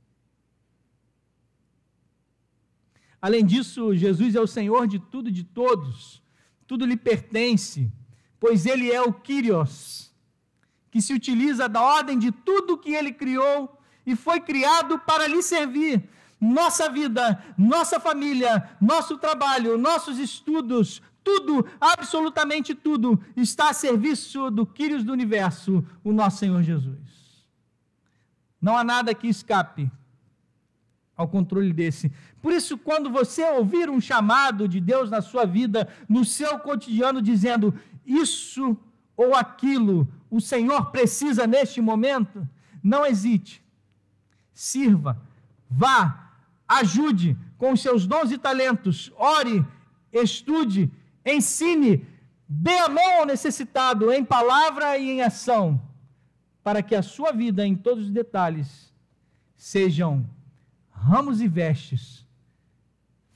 [3.19, 6.21] Além disso, Jesus é o Senhor de tudo e de todos,
[6.67, 7.91] tudo lhe pertence,
[8.39, 10.10] pois ele é o Kyrios,
[10.91, 15.41] que se utiliza da ordem de tudo que ele criou e foi criado para lhe
[15.41, 16.03] servir.
[16.39, 24.65] Nossa vida, nossa família, nosso trabalho, nossos estudos, tudo, absolutamente tudo, está a serviço do
[24.65, 26.99] Quírios do universo, o nosso Senhor Jesus.
[28.59, 29.89] Não há nada que escape
[31.15, 32.11] ao controle desse.
[32.41, 37.21] Por isso, quando você ouvir um chamado de Deus na sua vida, no seu cotidiano,
[37.21, 37.73] dizendo
[38.05, 38.75] isso
[39.21, 42.47] ou aquilo, o Senhor precisa neste momento,
[42.83, 43.61] não hesite
[44.61, 45.19] sirva,
[45.67, 46.33] vá,
[46.67, 49.65] ajude com os seus dons e talentos, ore,
[50.13, 50.91] estude,
[51.25, 52.05] ensine,
[52.47, 55.81] dê a mão ao necessitado em palavra e em ação,
[56.63, 58.93] para que a sua vida, em todos os detalhes,
[59.55, 60.29] sejam
[60.91, 62.27] ramos e vestes,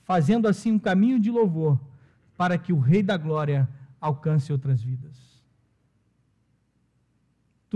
[0.04, 1.76] fazendo assim um caminho de louvor
[2.36, 3.68] para que o Rei da Glória
[4.00, 5.25] alcance outras vidas.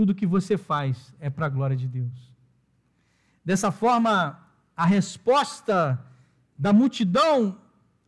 [0.01, 2.33] Tudo que você faz é para a glória de Deus.
[3.45, 4.35] Dessa forma,
[4.75, 6.03] a resposta
[6.57, 7.55] da multidão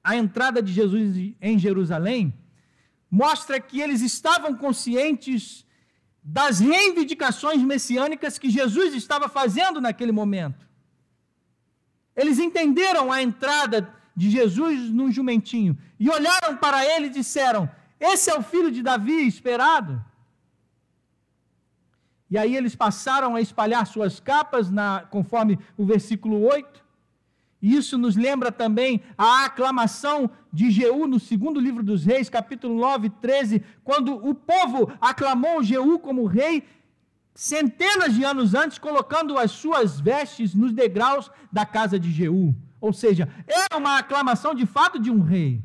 [0.03, 2.33] à entrada de Jesus em Jerusalém
[3.11, 5.67] mostra que eles estavam conscientes
[6.23, 10.67] das reivindicações messiânicas que Jesus estava fazendo naquele momento.
[12.15, 17.69] Eles entenderam a entrada de Jesus no jumentinho e olharam para ele e disseram:
[17.99, 20.03] Esse é o filho de Davi esperado.
[22.33, 26.83] E aí eles passaram a espalhar suas capas, na, conforme o versículo 8.
[27.61, 32.73] E isso nos lembra também a aclamação de Jeú no segundo livro dos reis, capítulo
[32.73, 36.63] 9, 13, quando o povo aclamou Jeú como rei
[37.35, 42.55] centenas de anos antes, colocando as suas vestes nos degraus da casa de Jeú.
[42.81, 45.63] Ou seja, era uma aclamação de fato de um rei.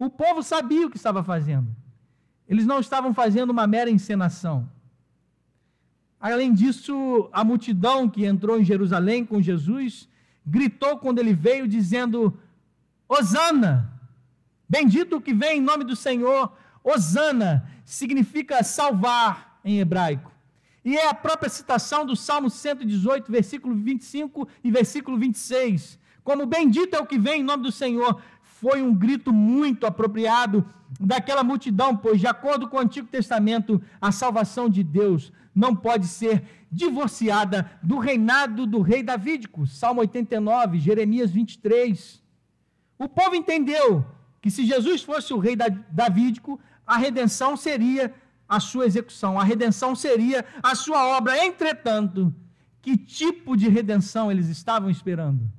[0.00, 1.68] O povo sabia o que estava fazendo.
[2.48, 4.68] Eles não estavam fazendo uma mera encenação.
[6.32, 10.08] Além disso, a multidão que entrou em Jerusalém com Jesus
[10.44, 12.36] gritou quando ele veio, dizendo:
[13.08, 13.92] Hosana,
[14.68, 16.52] bendito o que vem em nome do Senhor.
[16.82, 20.32] Hosana significa salvar em hebraico.
[20.84, 25.96] E é a própria citação do Salmo 118, versículo 25 e versículo 26.
[26.24, 28.20] Como bendito é o que vem em nome do Senhor.
[28.60, 30.64] Foi um grito muito apropriado
[30.98, 36.06] daquela multidão, pois, de acordo com o Antigo Testamento, a salvação de Deus não pode
[36.06, 36.42] ser
[36.72, 39.66] divorciada do reinado do rei Davídico.
[39.66, 42.22] Salmo 89, Jeremias 23.
[42.98, 44.06] O povo entendeu
[44.40, 45.54] que se Jesus fosse o rei
[45.90, 48.14] davídico, a redenção seria
[48.48, 51.44] a sua execução, a redenção seria a sua obra.
[51.44, 52.34] Entretanto,
[52.80, 55.50] que tipo de redenção eles estavam esperando?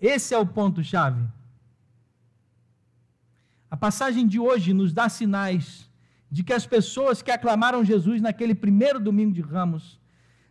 [0.00, 1.22] Esse é o ponto-chave.
[3.70, 5.88] A passagem de hoje nos dá sinais
[6.30, 10.00] de que as pessoas que aclamaram Jesus naquele primeiro domingo de Ramos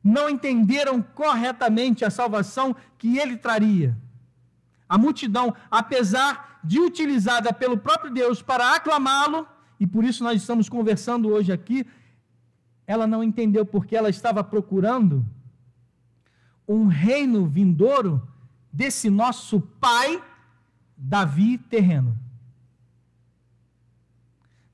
[0.04, 3.98] não entenderam corretamente a salvação que ele traria.
[4.88, 9.48] A multidão, apesar de utilizada pelo próprio Deus para aclamá-lo,
[9.80, 11.86] e por isso nós estamos conversando hoje aqui,
[12.88, 15.26] ela não entendeu porque ela estava procurando
[16.68, 18.26] um reino vindouro
[18.72, 20.22] desse nosso pai
[20.98, 22.18] Davi terreno.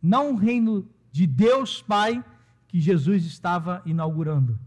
[0.05, 2.23] Não um reino de Deus Pai
[2.67, 4.59] que Jesus estava inaugurando.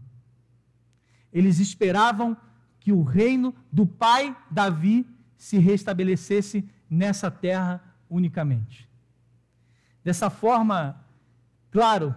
[1.31, 2.35] Eles esperavam
[2.77, 8.89] que o reino do pai Davi se restabelecesse nessa terra unicamente.
[10.03, 11.01] Dessa forma,
[11.71, 12.13] claro,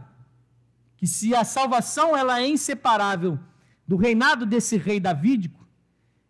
[0.97, 3.39] que se a salvação ela é inseparável
[3.87, 5.65] do reinado desse rei davídico,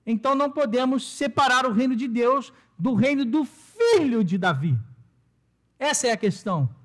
[0.04, 4.78] então não podemos separar o reino de Deus do reino do filho de Davi.
[5.78, 6.81] Essa é a questão.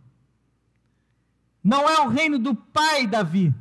[1.72, 3.54] Não é o reino do pai Davi,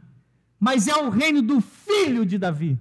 [0.59, 2.79] mas é o reino do filho de Davi.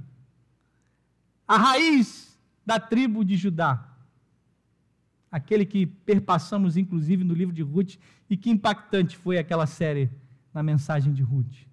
[1.47, 3.95] A raiz da tribo de Judá
[5.36, 7.97] aquele que perpassamos inclusive no livro de Ruth,
[8.30, 10.09] e que impactante foi aquela série
[10.53, 11.67] na mensagem de Ruth.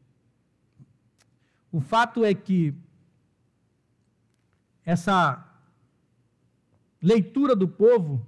[1.71, 2.75] O fato é que
[4.85, 5.47] essa
[7.01, 8.27] leitura do povo,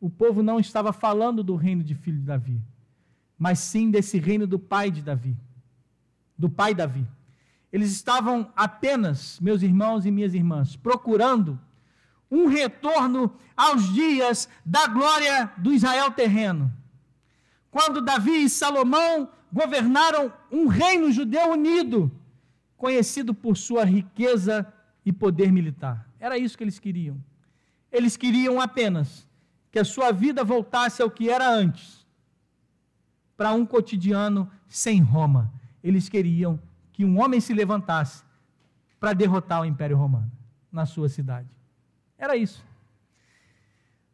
[0.00, 2.62] o povo não estava falando do reino de filho de Davi,
[3.40, 5.34] mas sim desse reino do pai de Davi,
[6.36, 7.08] do pai Davi.
[7.72, 11.58] Eles estavam apenas, meus irmãos e minhas irmãs, procurando
[12.30, 16.70] um retorno aos dias da glória do Israel terreno.
[17.70, 22.12] Quando Davi e Salomão governaram um reino judeu unido,
[22.76, 24.70] conhecido por sua riqueza
[25.04, 26.06] e poder militar.
[26.20, 27.16] Era isso que eles queriam.
[27.90, 29.26] Eles queriam apenas
[29.72, 31.99] que a sua vida voltasse ao que era antes,
[33.40, 35.50] para um cotidiano sem Roma.
[35.82, 36.60] Eles queriam
[36.92, 38.22] que um homem se levantasse
[39.00, 40.30] para derrotar o Império Romano
[40.70, 41.48] na sua cidade.
[42.18, 42.62] Era isso.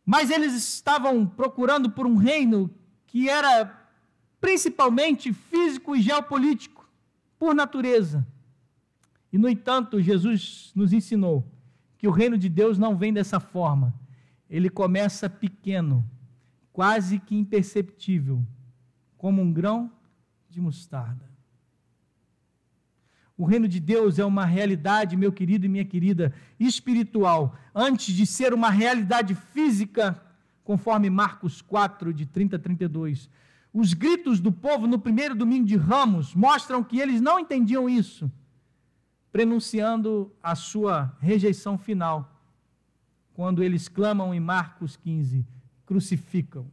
[0.05, 2.71] Mas eles estavam procurando por um reino
[3.05, 3.77] que era
[4.41, 6.89] principalmente físico e geopolítico,
[7.37, 8.25] por natureza.
[9.33, 11.45] E, no entanto, Jesus nos ensinou
[11.99, 13.93] que o reino de Deus não vem dessa forma.
[14.49, 16.09] Ele começa pequeno,
[16.73, 18.47] quase que imperceptível,
[19.17, 19.91] como um grão
[20.49, 21.27] de mostarda.
[23.39, 28.25] O reino de Deus é uma realidade, meu querido e minha querida, espiritual, antes de
[28.27, 30.21] ser uma realidade física,
[30.65, 33.29] conforme Marcos 4, de 30 a 32.
[33.75, 38.33] Os gritos do povo no primeiro domingo de Ramos mostram que eles não entendiam isso,
[39.31, 42.43] prenunciando a sua rejeição final,
[43.35, 45.47] quando eles clamam em Marcos 15:
[45.85, 46.67] crucificam.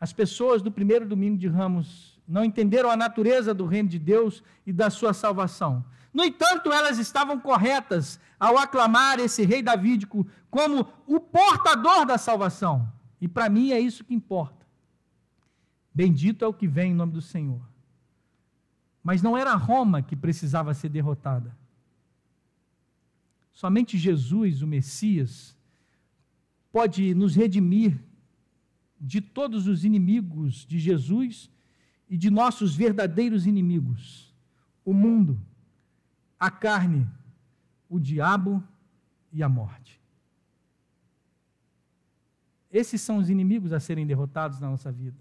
[0.00, 4.42] As pessoas do primeiro domingo de Ramos não entenderam a natureza do reino de Deus
[4.64, 5.84] e da sua salvação.
[6.12, 12.90] No entanto, elas estavam corretas ao aclamar esse rei davídico como o portador da salvação.
[13.20, 14.66] E para mim é isso que importa.
[15.94, 17.60] Bendito é o que vem em nome do Senhor.
[19.02, 21.54] Mas não era Roma que precisava ser derrotada.
[23.52, 25.54] Somente Jesus, o Messias,
[26.72, 27.98] pode nos redimir
[29.00, 31.50] de todos os inimigos de Jesus
[32.08, 34.34] e de nossos verdadeiros inimigos:
[34.84, 35.40] o mundo,
[36.38, 37.08] a carne,
[37.88, 38.62] o diabo
[39.32, 40.00] e a morte.
[42.70, 45.18] Esses são os inimigos a serem derrotados na nossa vida.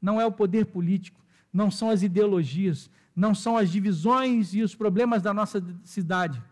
[0.00, 1.20] Não é o poder político,
[1.52, 6.42] não são as ideologias, não são as divisões e os problemas da nossa cidade.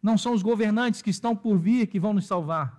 [0.00, 2.77] Não são os governantes que estão por vir que vão nos salvar.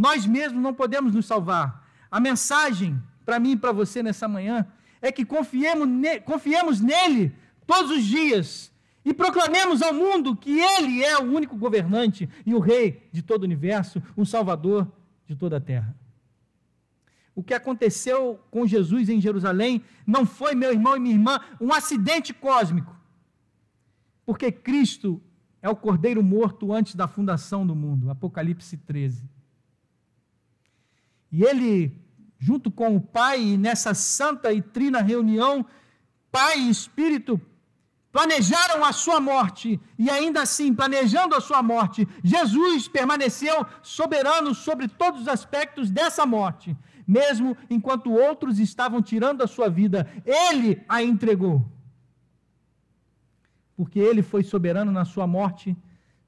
[0.00, 1.86] Nós mesmos não podemos nos salvar.
[2.10, 4.66] A mensagem para mim e para você nessa manhã
[5.02, 7.34] é que confiemos, ne confiemos nele
[7.66, 8.72] todos os dias
[9.04, 13.42] e proclamemos ao mundo que Ele é o único governante e o Rei de todo
[13.42, 14.90] o universo, o Salvador
[15.26, 15.94] de toda a terra.
[17.34, 21.74] O que aconteceu com Jesus em Jerusalém não foi, meu irmão e minha irmã, um
[21.74, 22.96] acidente cósmico,
[24.24, 25.20] porque Cristo
[25.60, 29.39] é o cordeiro morto antes da fundação do mundo, Apocalipse 13.
[31.30, 31.96] E ele,
[32.38, 35.64] junto com o Pai, nessa santa e trina reunião,
[36.30, 37.40] Pai e Espírito,
[38.12, 44.88] planejaram a sua morte e ainda assim, planejando a sua morte, Jesus permaneceu soberano sobre
[44.88, 46.76] todos os aspectos dessa morte,
[47.06, 51.64] mesmo enquanto outros estavam tirando a sua vida, ele a entregou.
[53.76, 55.76] Porque ele foi soberano na sua morte,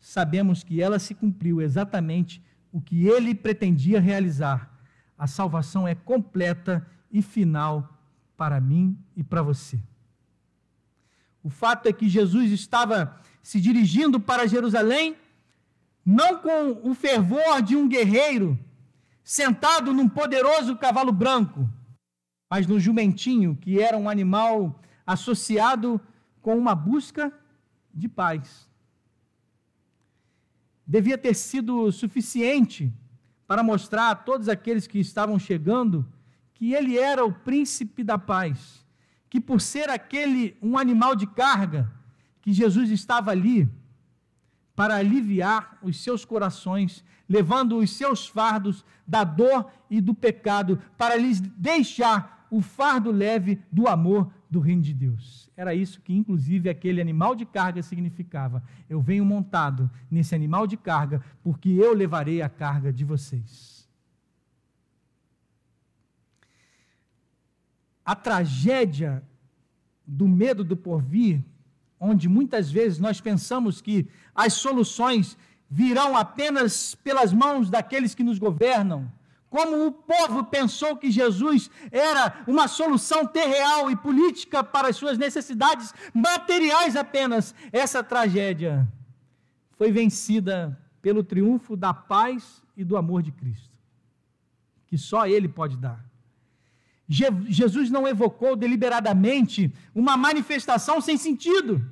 [0.01, 2.43] sabemos que ela se cumpriu exatamente
[2.73, 4.72] o que ele pretendia realizar.
[5.23, 7.97] A salvação é completa e final
[8.37, 9.81] para mim e para você.
[11.45, 15.17] O fato é que Jesus estava se dirigindo para Jerusalém,
[16.05, 18.59] não com o fervor de um guerreiro
[19.23, 21.71] sentado num poderoso cavalo branco,
[22.51, 26.01] mas no jumentinho, que era um animal associado
[26.41, 27.33] com uma busca
[27.95, 28.69] de paz.
[30.85, 32.93] Devia ter sido suficiente
[33.53, 36.11] para mostrar a todos aqueles que estavam chegando
[36.55, 38.83] que ele era o príncipe da paz
[39.29, 41.93] que por ser aquele um animal de carga,
[42.41, 43.71] que Jesus estava ali
[44.75, 51.15] para aliviar os seus corações, levando os seus fardos da dor e do pecado, para
[51.15, 55.51] lhes deixar o fardo leve do amor do reino de Deus.
[55.57, 58.63] Era isso que, inclusive, aquele animal de carga significava.
[58.89, 63.73] Eu venho montado nesse animal de carga, porque eu levarei a carga de vocês.
[68.05, 69.23] a tragédia
[70.07, 71.43] do medo do porvir,
[71.99, 75.37] onde muitas vezes nós pensamos que as soluções
[75.71, 79.11] virão apenas pelas mãos daqueles que nos governam,
[79.53, 85.19] como o povo pensou que Jesus era uma solução terreal e política para as suas
[85.19, 88.89] necessidades materiais apenas, essa tragédia
[89.73, 93.69] foi vencida pelo triunfo da paz e do amor de Cristo,
[94.87, 96.03] que só Ele pode dar.
[97.07, 101.85] Jesus não evocou deliberadamente uma manifestação sem sentido.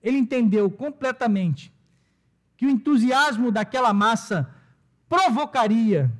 [0.00, 1.72] Ele entendeu completamente
[2.56, 4.48] que o entusiasmo daquela massa
[5.08, 6.12] provocaria,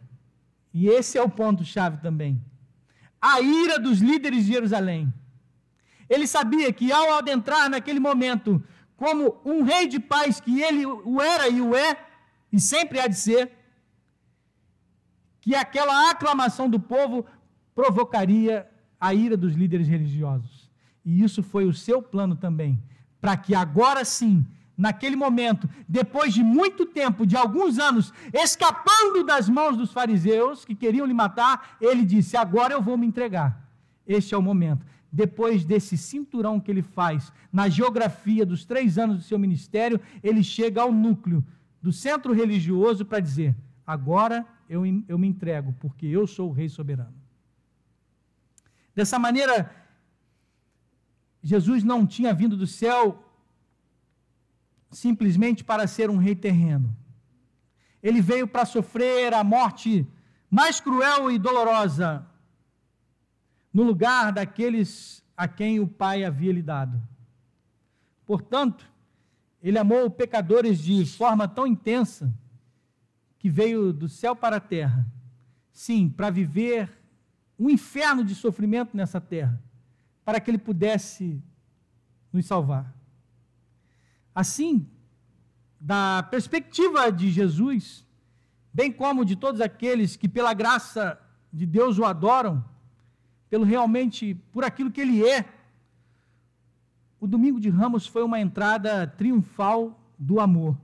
[0.73, 2.41] e esse é o ponto-chave também,
[3.21, 5.13] a ira dos líderes de Jerusalém.
[6.09, 8.63] Ele sabia que ao adentrar naquele momento,
[8.97, 11.97] como um rei de paz que ele o era e o é,
[12.53, 13.53] e sempre há de ser,
[15.41, 17.25] que aquela aclamação do povo
[17.75, 18.69] provocaria
[19.01, 20.71] a ira dos líderes religiosos.
[21.05, 22.83] E isso foi o seu plano também,
[23.21, 24.47] para que agora sim,
[24.79, 30.77] naquele momento, depois de muito tempo, de alguns anos, escapando das mãos dos fariseus que
[30.77, 33.69] queriam lhe matar, ele disse: Agora eu vou me entregar.
[34.07, 34.87] Este é o momento.
[35.11, 40.45] Depois desse cinturão que ele faz na geografia dos três anos do seu ministério, ele
[40.45, 41.45] chega ao núcleo
[41.83, 46.69] do centro religioso para dizer: Agora eu, eu me entrego, porque eu sou o rei
[46.69, 47.15] soberano.
[48.95, 49.71] Dessa maneira,
[51.43, 53.25] Jesus não tinha vindo do céu
[54.91, 56.97] simplesmente para ser um rei terreno.
[58.03, 60.07] Ele veio para sofrer a morte
[60.51, 62.27] mais cruel e dolorosa
[63.73, 67.01] no lugar daqueles a quem o Pai havia lhe dado.
[68.25, 68.91] Portanto,
[69.63, 72.33] ele amou pecadores de forma tão intensa
[73.39, 75.07] que veio do céu para a terra,
[75.73, 76.91] sim, para viver
[77.59, 79.63] um inferno de sofrimento nessa terra,
[80.25, 81.43] para que ele pudesse
[82.33, 82.98] nos salvar.
[84.39, 84.87] Assim,
[85.81, 88.07] da perspectiva de Jesus,
[88.73, 91.21] bem como de todos aqueles que pela graça
[91.53, 92.65] de Deus o adoram,
[93.51, 95.45] pelo realmente por aquilo que ele é.
[97.19, 100.79] O domingo de Ramos foi uma entrada triunfal do amor,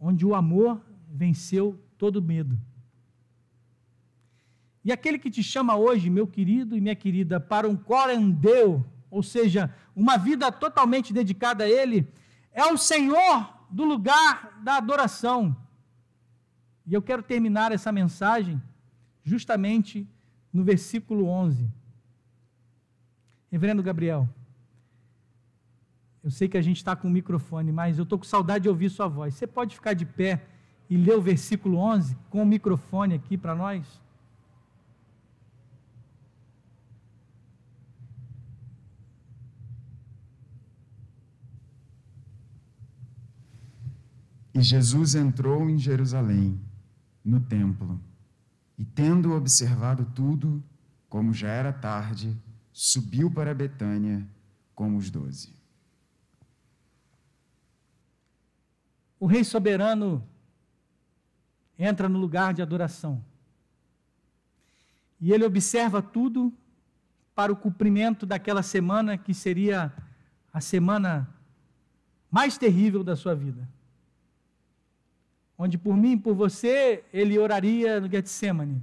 [0.00, 2.58] onde o amor venceu todo medo.
[4.84, 9.22] E aquele que te chama hoje, meu querido e minha querida, para um corendeu, ou
[9.22, 12.04] seja, uma vida totalmente dedicada a Ele,
[12.52, 15.56] é o Senhor do lugar da adoração.
[16.86, 18.60] E eu quero terminar essa mensagem
[19.22, 20.08] justamente
[20.52, 21.70] no versículo 11.
[23.50, 24.28] Reverendo Gabriel,
[26.22, 28.68] eu sei que a gente está com o microfone, mas eu estou com saudade de
[28.68, 29.34] ouvir sua voz.
[29.34, 30.44] Você pode ficar de pé
[30.90, 34.00] e ler o versículo 11 com o microfone aqui para nós?
[44.54, 46.60] E Jesus entrou em Jerusalém,
[47.24, 48.00] no templo,
[48.78, 50.62] e tendo observado tudo,
[51.08, 52.36] como já era tarde,
[52.72, 54.26] subiu para Betânia
[54.74, 55.52] com os doze.
[59.20, 60.26] O Rei soberano
[61.78, 63.22] entra no lugar de adoração.
[65.20, 66.52] E ele observa tudo
[67.34, 69.92] para o cumprimento daquela semana que seria
[70.52, 71.28] a semana
[72.30, 73.68] mais terrível da sua vida
[75.58, 78.80] onde por mim e por você ele oraria no Getsemane,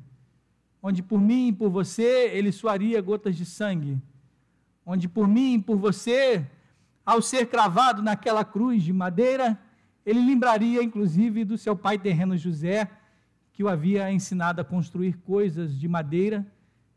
[0.84, 3.98] onde por mim e por você ele suaria gotas de sangue,
[4.86, 6.46] onde por mim e por você,
[7.06, 9.58] ao ser cravado naquela cruz de madeira,
[10.06, 12.92] ele lembraria inclusive do seu pai terreno José,
[13.54, 16.46] que o havia ensinado a construir coisas de madeira,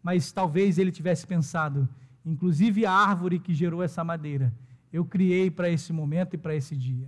[0.03, 1.89] mas talvez ele tivesse pensado,
[2.27, 4.53] inclusive a árvore que gerou essa madeira,
[4.93, 7.07] eu criei para esse momento e para esse dia.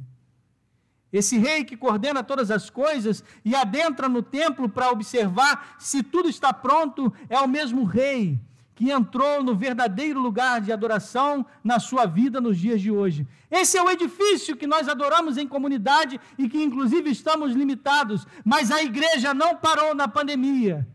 [1.12, 6.28] Esse rei que coordena todas as coisas e adentra no templo para observar se tudo
[6.28, 8.38] está pronto, é o mesmo rei
[8.80, 13.26] que entrou no verdadeiro lugar de adoração na sua vida nos dias de hoje.
[13.50, 18.70] Esse é o edifício que nós adoramos em comunidade e que, inclusive, estamos limitados, mas
[18.70, 20.88] a igreja não parou na pandemia.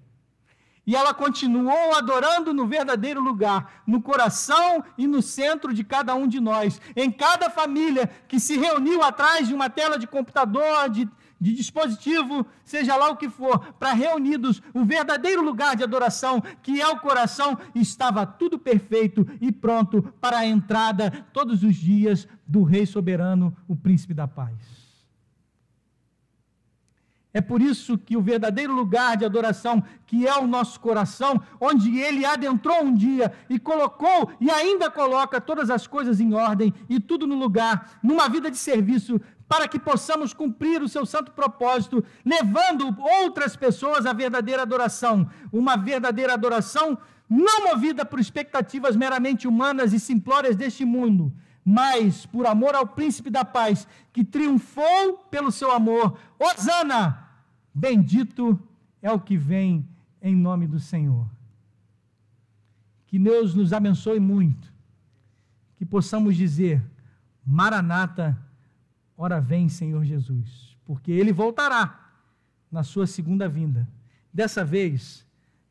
[0.85, 6.27] E ela continuou adorando no verdadeiro lugar, no coração e no centro de cada um
[6.27, 6.79] de nós.
[6.95, 11.09] Em cada família que se reuniu atrás de uma tela de computador, de,
[11.41, 16.79] de dispositivo, seja lá o que for, para reunidos, o verdadeiro lugar de adoração, que
[16.79, 22.61] é o coração, estava tudo perfeito e pronto para a entrada todos os dias do
[22.61, 24.84] Rei soberano, o Príncipe da Paz.
[27.35, 31.99] É por isso que o verdadeiro lugar de adoração, que é o nosso coração, onde
[31.99, 36.97] ele adentrou um dia e colocou e ainda coloca todas as coisas em ordem e
[36.97, 39.19] tudo no lugar, numa vida de serviço,
[39.49, 45.75] para que possamos cumprir o seu santo propósito, levando outras pessoas à verdadeira adoração, uma
[45.75, 46.97] verdadeira adoração
[47.29, 51.33] não movida por expectativas meramente humanas e simplórias deste mundo,
[51.65, 56.17] mas por amor ao príncipe da paz, que triunfou pelo seu amor.
[56.39, 57.24] Osana!
[57.77, 58.57] Bendito
[59.01, 59.85] é o que vem
[60.21, 61.29] em nome do Senhor.
[63.05, 64.73] Que Deus nos abençoe muito.
[65.75, 66.81] Que possamos dizer:
[67.45, 68.41] Maranata,
[69.17, 70.77] ora vem, Senhor Jesus.
[70.85, 72.13] Porque ele voltará
[72.71, 73.85] na sua segunda vinda.
[74.33, 75.27] Dessa vez,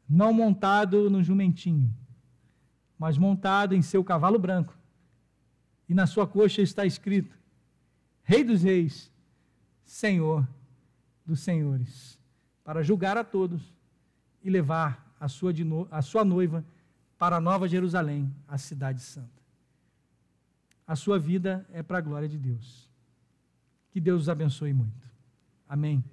[0.06, 1.90] não montado no jumentinho,
[2.98, 4.76] mas montado em seu cavalo branco.
[5.88, 7.34] E na sua coxa está escrito:
[8.22, 9.10] Rei dos Reis,
[9.86, 10.46] Senhor
[11.24, 12.18] dos senhores,
[12.62, 13.74] para julgar a todos
[14.42, 16.64] e levar a sua, no, a sua noiva
[17.18, 19.42] para a Nova Jerusalém, a cidade santa.
[20.86, 22.90] A sua vida é para a glória de Deus.
[23.90, 25.08] Que Deus os abençoe muito.
[25.68, 26.04] Amém.